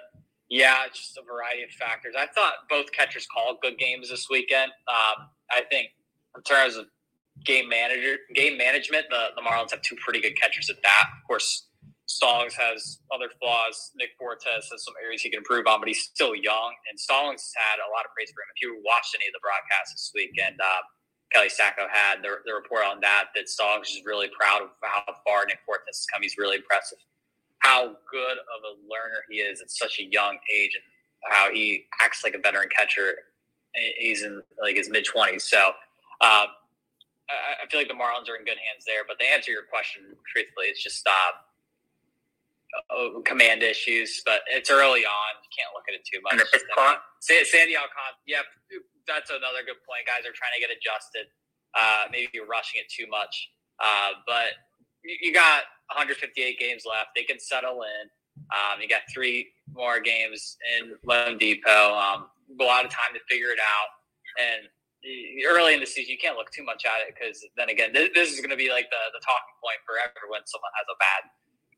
[0.48, 2.14] yeah, just a variety of factors.
[2.16, 4.70] I thought both catchers called good games this weekend.
[4.86, 5.90] Um, I think
[6.36, 6.86] in terms of
[7.44, 11.04] game manager game management, the, the Marlins have two pretty good catchers at that.
[11.18, 11.66] Of course,
[12.06, 13.90] Stallings has other flaws.
[13.98, 16.70] Nick Fortes has some areas he can improve on, but he's still young.
[16.88, 18.54] And Stallings has had a lot of praise for him.
[18.54, 20.86] If you watched any of the broadcasts this weekend, uh,
[21.34, 25.02] Kelly Saco had the, the report on that, that Stallings is really proud of how
[25.26, 26.22] far Nick Fortes has come.
[26.22, 27.02] He's really impressive
[27.66, 30.84] how good of a learner he is at such a young age and
[31.32, 33.14] how he acts like a veteran catcher.
[33.98, 35.74] He's in like his mid twenties, so
[36.22, 36.48] um,
[37.28, 39.04] I, feel like the Marlins are in good hands there.
[39.06, 41.32] But to answer your question truthfully, it's just uh,
[42.88, 44.22] uh, command issues.
[44.24, 46.40] But it's early on; you can't look at it too much.
[46.40, 46.40] And
[47.20, 48.48] Sandy Alcantara, yeah,
[49.06, 50.08] that's another good point.
[50.08, 51.26] Guys are trying to get adjusted.
[51.76, 53.50] Uh, maybe you're rushing it too much,
[53.84, 54.56] uh, but
[55.20, 57.10] you got 158 games left.
[57.14, 58.04] They can settle in.
[58.52, 61.66] Um, you got three more games in loanDepot.
[61.66, 62.26] Um,
[62.60, 63.90] a lot of time to figure it out.
[64.38, 64.68] And
[65.48, 68.10] early in the season, you can't look too much at it because then again, this,
[68.14, 70.98] this is going to be like the, the talking point forever when someone has a
[70.98, 71.22] bad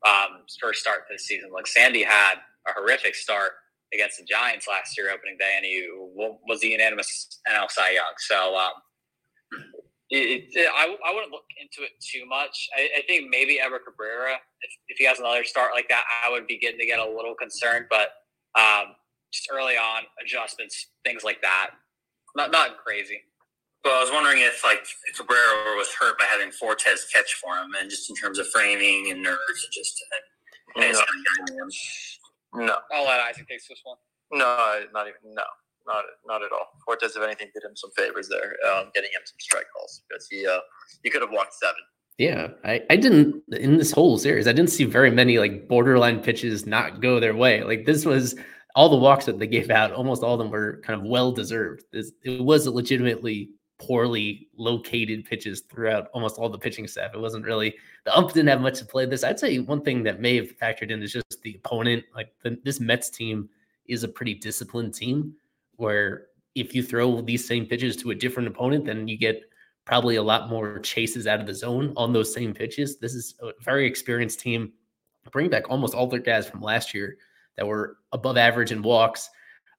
[0.05, 1.51] um, first start the season.
[1.51, 2.35] Like Sandy had
[2.67, 3.53] a horrific start
[3.93, 8.13] against the Giants last year opening day, and he was the unanimous NL Cy Young.
[8.17, 8.73] So um,
[10.09, 12.69] it, it, I, I wouldn't look into it too much.
[12.75, 16.31] I, I think maybe Edward Cabrera, if, if he has another start like that, I
[16.31, 17.85] would begin to get a little concerned.
[17.89, 18.09] But
[18.59, 18.95] um,
[19.31, 21.71] just early on, adjustments, things like that,
[22.35, 23.21] not not crazy.
[23.85, 24.83] Well, I was wondering if like
[25.15, 29.11] Cabrera was hurt by having Fortes catch for him, and just in terms of framing
[29.11, 30.03] and nerves, just
[30.75, 32.65] uh, no.
[32.65, 32.77] no.
[32.91, 33.97] I'll let Isaac take this one.
[34.31, 35.43] No, not even no
[35.85, 36.67] not not at all.
[36.85, 40.27] Fortes, if anything, did him some favors there, um, getting him some strike calls because
[40.29, 40.59] he uh,
[41.03, 41.81] he could have walked seven.
[42.17, 44.47] Yeah, I, I didn't in this whole series.
[44.47, 47.63] I didn't see very many like borderline pitches not go their way.
[47.63, 48.35] Like this was
[48.75, 49.93] all the walks that they gave out.
[49.93, 51.85] Almost all of them were kind of well deserved.
[51.91, 57.11] This, it was legitimately poorly located pitches throughout almost all the pitching staff.
[57.13, 57.73] It wasn't really
[58.03, 59.23] the ump didn't have much to play this.
[59.23, 62.03] I'd say one thing that may have factored in is just the opponent.
[62.13, 63.49] Like the, this Mets team
[63.87, 65.33] is a pretty disciplined team
[65.79, 69.41] where if you throw these same pitches to a different opponent, then you get
[69.85, 72.99] probably a lot more chases out of the zone on those same pitches.
[72.99, 74.73] This is a very experienced team.
[75.31, 77.17] Bring back almost all their guys from last year
[77.57, 79.29] that were above average in walks.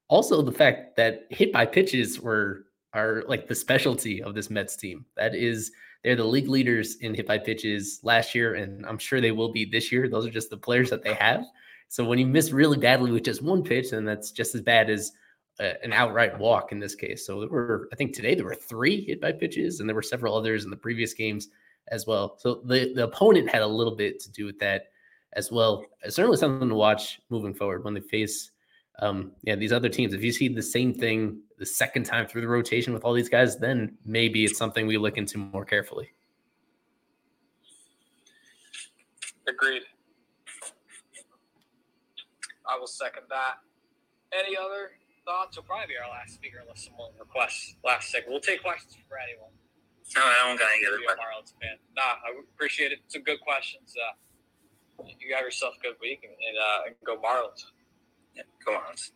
[0.09, 4.75] Also, the fact that hit by pitches were are like the specialty of this Mets
[4.75, 5.05] team.
[5.17, 5.71] That is,
[6.03, 9.53] they're the league leaders in hit by pitches last year, and I'm sure they will
[9.53, 10.09] be this year.
[10.09, 11.45] Those are just the players that they have.
[11.87, 14.91] So when you miss really badly with just one pitch, then that's just as bad
[14.91, 15.13] as
[15.61, 17.27] an outright walk in this case.
[17.27, 20.03] So there were, I think today there were three hit by pitches, and there were
[20.03, 21.49] several others in the previous games
[21.89, 22.37] as well.
[22.39, 24.91] So the the opponent had a little bit to do with that
[25.35, 25.85] as well.
[26.03, 28.51] It's certainly something to watch moving forward when they face
[29.01, 30.15] um, yeah these other teams.
[30.15, 33.29] If you see the same thing the second time through the rotation with all these
[33.29, 36.11] guys, then maybe it's something we look into more carefully.
[39.49, 39.83] Agreed.
[42.67, 43.57] I will second that.
[44.33, 44.93] Any other
[45.31, 48.35] thoughts will probably be our last speaker unless someone requests last second.
[48.35, 49.55] We'll take questions for anyone.
[50.19, 50.99] No, I don't got any other
[51.63, 51.79] fan.
[51.95, 52.99] Nah, I appreciate it.
[53.07, 53.95] Some good questions.
[53.95, 54.19] Uh,
[55.23, 57.71] you have yourself a good week and, and, uh, go Marlins.
[58.35, 59.15] Yeah, go Marlins.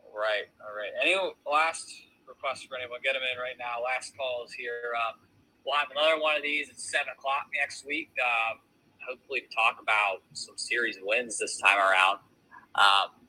[0.00, 0.88] All right, all right.
[0.96, 1.92] Any last
[2.24, 3.04] requests for anyone?
[3.04, 3.84] Get them in right now.
[3.84, 4.96] Last calls here.
[4.96, 5.20] Um,
[5.68, 8.08] we'll have another one of these at seven o'clock next week.
[8.16, 8.64] Um,
[9.04, 12.24] hopefully, to talk about some series wins this time around.
[12.72, 13.20] Um,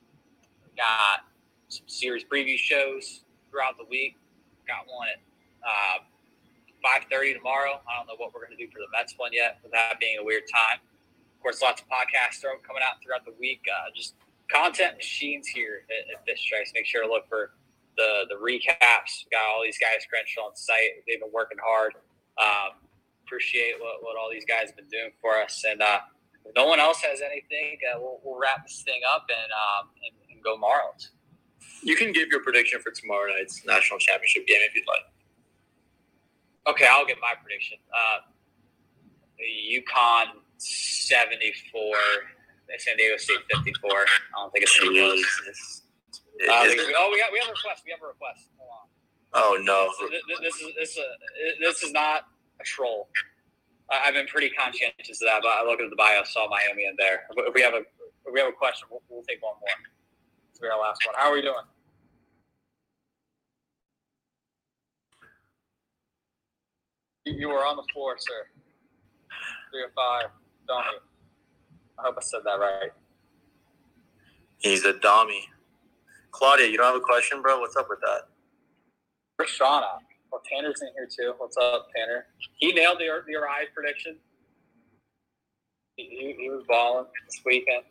[0.76, 1.28] got
[1.68, 4.16] some series preview shows throughout the week.
[4.66, 5.20] Got one at
[5.62, 5.98] uh,
[6.82, 7.80] five thirty tomorrow.
[7.88, 10.00] I don't know what we're going to do for the Mets one yet, with that
[10.00, 10.80] being a weird time.
[10.80, 13.60] Of course, lots of podcasts are coming out throughout the week.
[13.68, 14.14] Uh, just
[14.48, 16.72] content machines here at, at Fish Stripes.
[16.74, 17.52] Make sure to look for
[17.96, 19.28] the the recaps.
[19.30, 21.04] Got all these guys credentialed on site.
[21.06, 21.94] They've been working hard.
[22.40, 22.80] Um,
[23.26, 25.64] appreciate what, what all these guys have been doing for us.
[25.66, 26.00] And uh,
[26.44, 29.88] if no one else has anything, uh, we'll, we'll wrap this thing up and, um,
[30.04, 31.08] and, and go Marlins.
[31.82, 35.04] You can give your prediction for tomorrow night's national championship game if you'd like.
[36.74, 37.78] Okay, I'll get my prediction.
[37.92, 38.20] Uh,
[39.38, 41.94] the UConn 74,
[42.78, 43.90] San Diego State 54.
[43.92, 44.06] I
[44.36, 45.00] don't think it's going to.
[46.50, 47.82] Uh, we- oh, we got we have a request.
[47.84, 48.48] We have a request.
[48.58, 48.88] Hold on.
[49.36, 49.90] Oh no!
[49.98, 51.02] So th- th- this is this uh,
[51.60, 52.26] this is not
[52.60, 53.08] a troll.
[53.90, 56.94] I've been pretty conscientious of that, but I looked at the bio, saw Miami in
[56.98, 57.26] there.
[57.36, 57.78] If we have a
[58.26, 59.68] if we have a question, we'll, we'll take one more.
[60.60, 61.14] Be our last one.
[61.18, 61.54] How are we doing?
[67.26, 68.46] You, were on the floor, sir.
[69.70, 70.30] Three or five.
[70.68, 70.98] Don't you?
[71.98, 72.90] I hope I said that right.
[74.58, 75.48] He's a dummy.
[76.30, 77.60] Claudia, you don't have a question, bro?
[77.60, 78.28] What's up with that?
[79.40, 80.02] At?
[80.32, 81.34] Oh, Tanner's in here too.
[81.38, 82.26] What's up, Tanner?
[82.56, 84.16] He nailed the the Arraez prediction.
[85.96, 87.84] He, he, he was balling this weekend.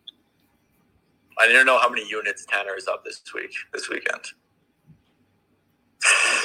[1.40, 4.22] I didn't know how many units Tanner is up this week, this weekend.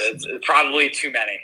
[0.03, 1.41] It's, it's probably too many.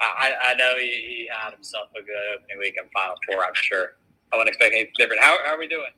[0.00, 3.44] I, I I know he, he had himself a good opening week weekend Final Four.
[3.44, 3.96] I'm sure.
[4.32, 5.22] I wouldn't expect anything different.
[5.22, 5.90] How, how are we doing?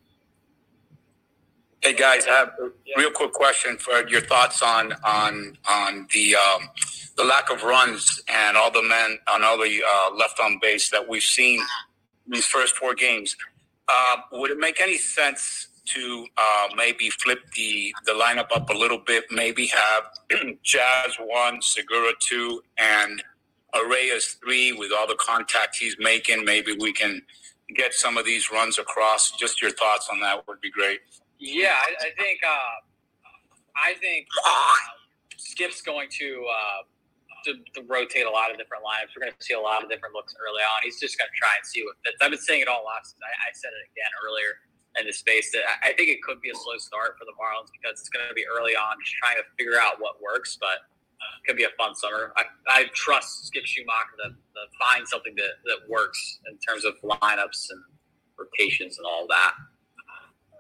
[1.83, 6.37] Hey guys, I have a real quick question for your thoughts on on on the
[6.37, 6.69] um,
[7.17, 10.91] the lack of runs and all the men on all the uh, left on base
[10.91, 11.61] that we've seen
[12.27, 13.37] these first four games.
[13.89, 18.77] Uh, would it make any sense to uh, maybe flip the the lineup up a
[18.77, 19.25] little bit?
[19.31, 23.23] Maybe have Jazz one, Segura two, and
[23.75, 26.45] Arraez three with all the contact he's making.
[26.45, 27.23] Maybe we can
[27.77, 29.33] get some of these runs across.
[29.33, 31.01] Just your thoughts on that would be great.
[31.39, 32.77] Yeah, I, I think uh,
[33.77, 34.75] I think uh,
[35.37, 36.83] Skip's going to, uh,
[37.47, 39.17] to to rotate a lot of different lineups.
[39.17, 40.79] We're going to see a lot of different looks early on.
[40.85, 42.17] He's just going to try and see what fits.
[42.21, 43.17] I've been saying it all last.
[43.23, 44.63] I, I said it again earlier
[44.99, 47.33] in the space that I, I think it could be a slow start for the
[47.39, 50.57] Marlins because it's going to be early on, just trying to figure out what works.
[50.61, 50.85] But
[51.23, 52.33] it could be a fun summer.
[52.37, 56.95] I, I trust Skip Schumaker to, to find something that, that works in terms of
[57.03, 57.81] lineups and
[58.39, 59.55] rotations and all that.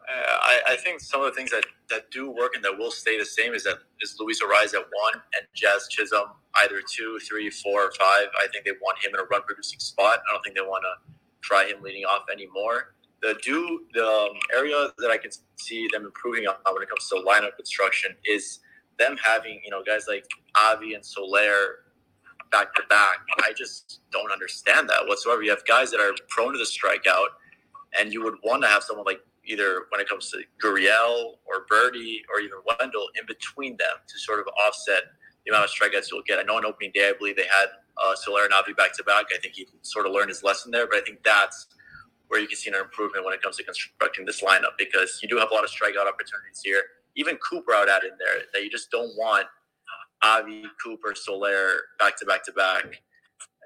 [0.02, 2.90] Uh, I, I think some of the things that, that do work and that will
[2.90, 7.18] stay the same is that is Luis Arraez at one and Jazz Chisholm either two,
[7.26, 8.26] three, four, or five.
[8.38, 10.18] I think they want him in a run producing spot.
[10.28, 12.94] I don't think they want to try him leading off anymore.
[13.22, 17.08] The do the um, area that I can see them improving on when it comes
[17.10, 18.60] to lineup construction is
[18.98, 21.76] them having you know guys like Avi and Soler
[22.50, 23.16] back to back.
[23.38, 25.42] I just don't understand that whatsoever.
[25.42, 27.28] You have guys that are prone to the strikeout,
[27.98, 31.66] and you would want to have someone like either when it comes to Gurriel or
[31.70, 35.02] Berti or even Wendle in between them to sort of offset
[35.44, 36.38] the amount of strikeouts you'll get.
[36.38, 37.66] I know on opening day, I believe they had
[38.02, 39.26] uh, Soler and Avi back to back.
[39.34, 41.66] I think he sort of learned his lesson there, but I think that's
[42.32, 45.28] where you can see an improvement when it comes to constructing this lineup because you
[45.28, 46.82] do have a lot of strikeout opportunities here.
[47.14, 49.46] Even Cooper out in there that you just don't want
[50.24, 53.02] Avi, Cooper, Soler back to back to back.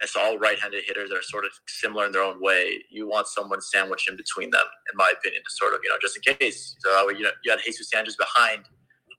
[0.03, 2.83] It's all right-handed hitters that are sort of similar in their own way.
[2.91, 5.97] You want someone sandwiched in between them, in my opinion, to sort of you know
[6.03, 6.75] just in case.
[6.81, 8.65] So uh, you know, you had Jesus Sanchez behind,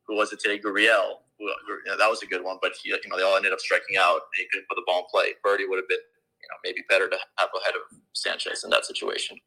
[0.07, 0.59] who was it today?
[0.59, 1.23] Gurriel.
[1.39, 3.53] Who, you know, that was a good one, but he, you know they all ended
[3.53, 4.21] up striking out.
[4.35, 5.33] He couldn't put the ball in play.
[5.45, 6.03] Berti would have been
[6.41, 9.37] you know maybe better to have ahead of Sanchez in that situation.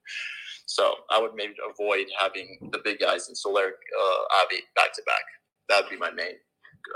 [0.67, 5.03] So I would maybe avoid having the big guys in Soler, uh, Avi back to
[5.05, 5.25] back.
[5.69, 6.37] That would be my main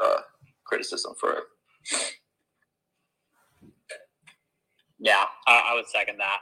[0.02, 0.20] uh,
[0.66, 1.44] criticism for it.
[4.98, 6.38] Yeah, I, I would second that.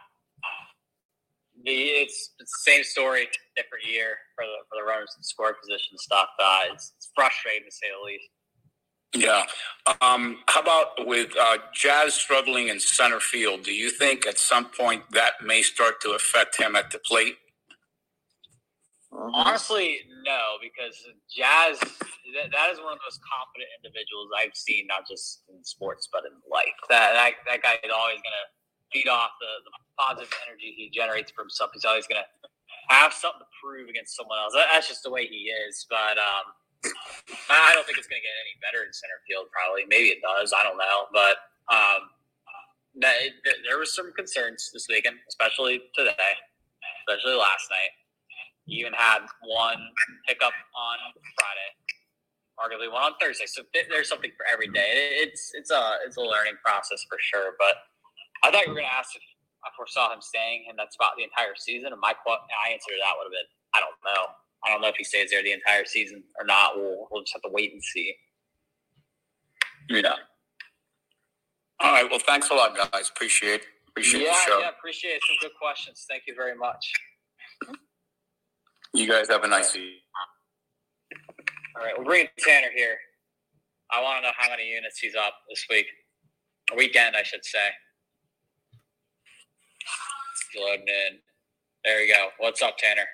[1.65, 5.55] The it's, it's the same story, different year for the for the runners and score
[5.55, 6.29] position stuff.
[6.39, 8.29] Uh, it's, it's frustrating to say the least.
[9.15, 9.45] Yeah.
[10.01, 13.65] Um, how about with uh, Jazz struggling in center field?
[13.65, 17.37] Do you think at some point that may start to affect him at the plate?
[19.13, 20.97] Honestly, no, because
[21.29, 21.79] Jazz
[22.33, 26.09] that, that is one of the most confident individuals I've seen, not just in sports
[26.11, 26.73] but in life.
[26.89, 28.47] That that, that guy is always going to
[28.89, 31.71] feed off the, the positive energy he generates for himself.
[31.75, 32.29] He's always going to
[32.89, 34.57] have something to prove against someone else.
[34.57, 35.85] That, that's just the way he is.
[35.89, 39.47] But um, I don't think it's going to get any better in center field.
[39.55, 40.53] Probably, maybe it does.
[40.53, 41.39] I don't know, but
[41.71, 42.11] um,
[43.01, 43.15] that,
[43.65, 46.35] there was some concerns this weekend, especially today,
[47.07, 47.93] especially last night.
[48.67, 49.79] He even had one
[50.27, 50.97] pickup on
[51.35, 51.71] Friday,
[52.59, 53.47] arguably one on Thursday.
[53.47, 55.19] So there's something for every day.
[55.19, 57.59] It's it's a it's a learning process for sure.
[57.59, 57.75] But
[58.47, 59.23] I thought you were going to ask if
[59.67, 63.01] I foresaw him staying in that spot the entire season, and my my answer to
[63.03, 64.23] that would have been I don't know.
[64.65, 66.77] I don't know if he stays there the entire season or not.
[66.77, 68.15] We'll we'll just have to wait and see.
[69.89, 70.15] Yeah.
[71.81, 72.09] All right.
[72.09, 73.11] Well, thanks a lot, guys.
[73.11, 73.63] Appreciate
[73.93, 74.59] appreciate yeah, the show.
[74.61, 75.23] yeah, appreciate it.
[75.27, 76.07] Some good questions.
[76.09, 76.93] Thank you very much.
[78.95, 79.95] You guys have a nice evening.
[81.77, 82.97] All right, we're bringing Tanner here.
[83.91, 85.87] I want to know how many units he's up this week,
[86.77, 87.59] weekend, I should say.
[90.59, 91.19] Loading in.
[91.85, 92.29] There you go.
[92.39, 93.07] What's up, Tanner?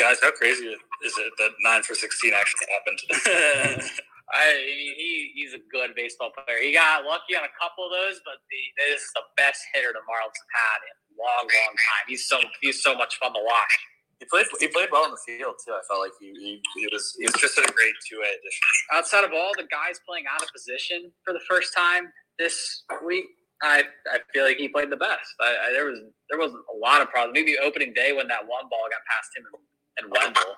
[0.00, 3.84] Guys, how crazy is it that nine for sixteen actually happened?
[4.32, 4.56] I
[4.96, 6.56] he he's a good baseball player.
[6.56, 9.92] He got lucky on a couple of those, but the, this is the best hitter
[9.92, 12.04] the Marlins have had in a long, long time.
[12.08, 13.74] He's so he's so much fun to watch.
[14.20, 14.48] He played.
[14.56, 15.76] He played well in the field too.
[15.76, 18.64] I felt like he, he, he was he was just a great two way addition.
[18.96, 22.08] Outside of all the guys playing out of position for the first time
[22.40, 23.28] this week,
[23.60, 25.28] I I feel like he played the best.
[25.44, 26.00] I, I, there was
[26.32, 27.36] there was a lot of problems.
[27.36, 29.60] Maybe opening day when that one ball got past him and,
[29.98, 30.54] and Wendle.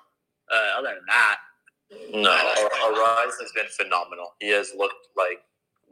[0.51, 1.37] Uh, other than that,
[2.13, 4.35] No, Arraez has been phenomenal.
[4.39, 5.39] He has looked like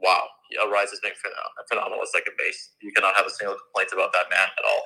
[0.02, 0.26] wow.
[0.62, 1.32] Arraez has been phen-
[1.68, 2.74] phenomenal at second base.
[2.82, 4.84] You cannot have a single complaint about that man at all.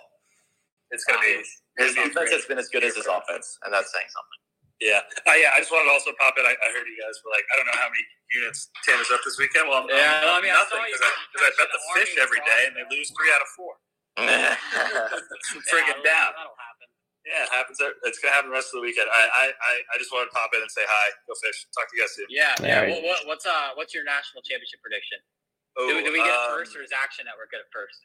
[0.90, 1.42] It's gonna be
[1.78, 4.40] His defense has been as good as his offense, and that's saying something.
[4.78, 5.00] Yeah.
[5.26, 5.56] Uh, yeah.
[5.56, 6.44] I just wanted to also pop in.
[6.44, 8.04] I, I heard you guys were like, I don't know how many
[8.36, 9.66] units Tanner's up this weekend.
[9.72, 12.12] Well, I'm, Yeah, I'm I mean, I nothing because I, 'cause I bet the fish
[12.20, 13.72] every day and they lose three out of four.
[15.72, 16.32] Friggin' down.
[17.26, 17.34] That'll happen.
[17.34, 17.78] Yeah, it happens.
[18.06, 19.10] It's gonna happen the rest of the weekend.
[19.10, 21.06] I, I, I, I just wanted to pop in and say hi.
[21.26, 21.66] Go fish.
[21.74, 22.28] Talk to you guys soon.
[22.30, 22.80] Yeah, Yeah, yeah.
[22.86, 22.90] right.
[22.94, 25.18] What, what, what's uh what's your national championship prediction?
[25.76, 28.00] Oh, do, do we get it um, first, or is Action Network good at first?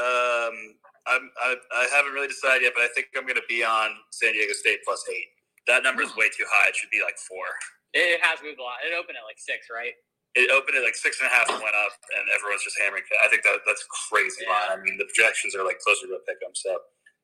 [0.00, 0.74] Um,
[1.06, 4.32] I'm, I, I haven't really decided yet, but I think I'm gonna be on San
[4.34, 5.30] Diego State plus eight.
[5.70, 6.70] That number is way too high.
[6.72, 7.46] It should be like four.
[7.94, 8.82] It, it has moved a lot.
[8.82, 9.94] It opened at like six, right?
[10.34, 13.06] It opened at like six and a half and went up, and everyone's just hammering.
[13.22, 14.74] I think that that's a crazy line.
[14.74, 16.50] I mean, the projections are like closer to a pick 'em.
[16.58, 16.74] So,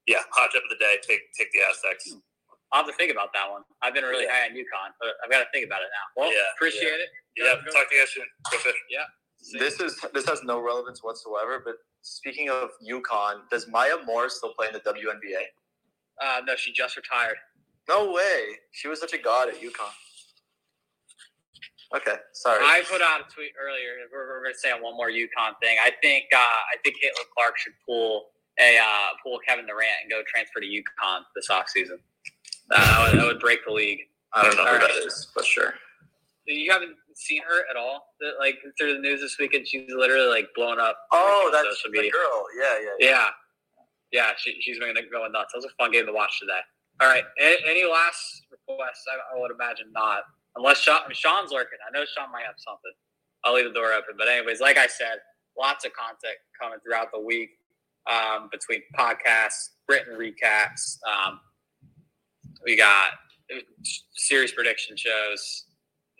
[0.06, 0.96] yeah, hot tip of the day.
[1.06, 2.14] Take take the Aztecs.
[2.72, 3.62] I'll have to think about that one.
[3.82, 6.22] I've been really high on UConn, but I've got to think about it now.
[6.22, 7.10] Well, Yeah, appreciate it.
[7.36, 8.24] Yeah, talk to you guys soon.
[8.52, 8.74] Go fish.
[8.88, 9.04] Yeah.
[9.58, 11.62] This is this has no relevance whatsoever.
[11.64, 15.50] But speaking of UConn, does Maya Moore still play in the WNBA?
[16.22, 17.36] Uh, no, she just retired.
[17.88, 18.60] No way.
[18.72, 19.90] She was such a god at UConn.
[21.96, 22.60] Okay, sorry.
[22.62, 23.98] I put out a tweet earlier.
[24.12, 25.76] We're, we're going to say on one more UConn thing.
[25.82, 28.26] I think uh, I think Caitlin Clark should pull
[28.60, 31.98] a uh, pull Kevin Durant and go transfer to UConn this offseason.
[32.70, 34.00] Uh, that, would, that would break the league.
[34.32, 34.88] I don't know All who right.
[34.88, 35.74] that is, but sure.
[36.46, 38.14] You haven't seen her at all?
[38.38, 40.98] Like through the news this weekend, she's literally like blown up.
[41.12, 42.44] Oh, on that's social the girl.
[42.60, 43.10] Yeah, yeah, yeah.
[43.10, 43.26] Yeah,
[44.12, 45.52] yeah, she, she's going to go nuts.
[45.52, 46.60] That was a fun game to watch today.
[47.00, 49.04] All right, any, any last requests?
[49.10, 50.22] I, I would imagine not,
[50.56, 51.78] unless Sean, I mean, Sean's lurking.
[51.86, 52.92] I know Sean might have something.
[53.44, 54.14] I'll leave the door open.
[54.18, 55.18] But anyways, like I said,
[55.58, 57.50] lots of content coming throughout the week
[58.08, 60.98] um, between podcasts, written recaps.
[61.06, 61.40] Um,
[62.64, 63.10] we got
[64.14, 65.64] series prediction shows,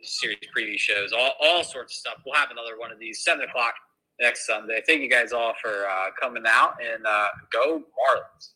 [0.03, 2.15] series preview shows, all, all sorts of stuff.
[2.25, 3.75] We'll have another one of these seven o'clock
[4.21, 4.83] next Sunday.
[4.87, 8.51] Thank you guys all for uh, coming out and uh, go Marlins.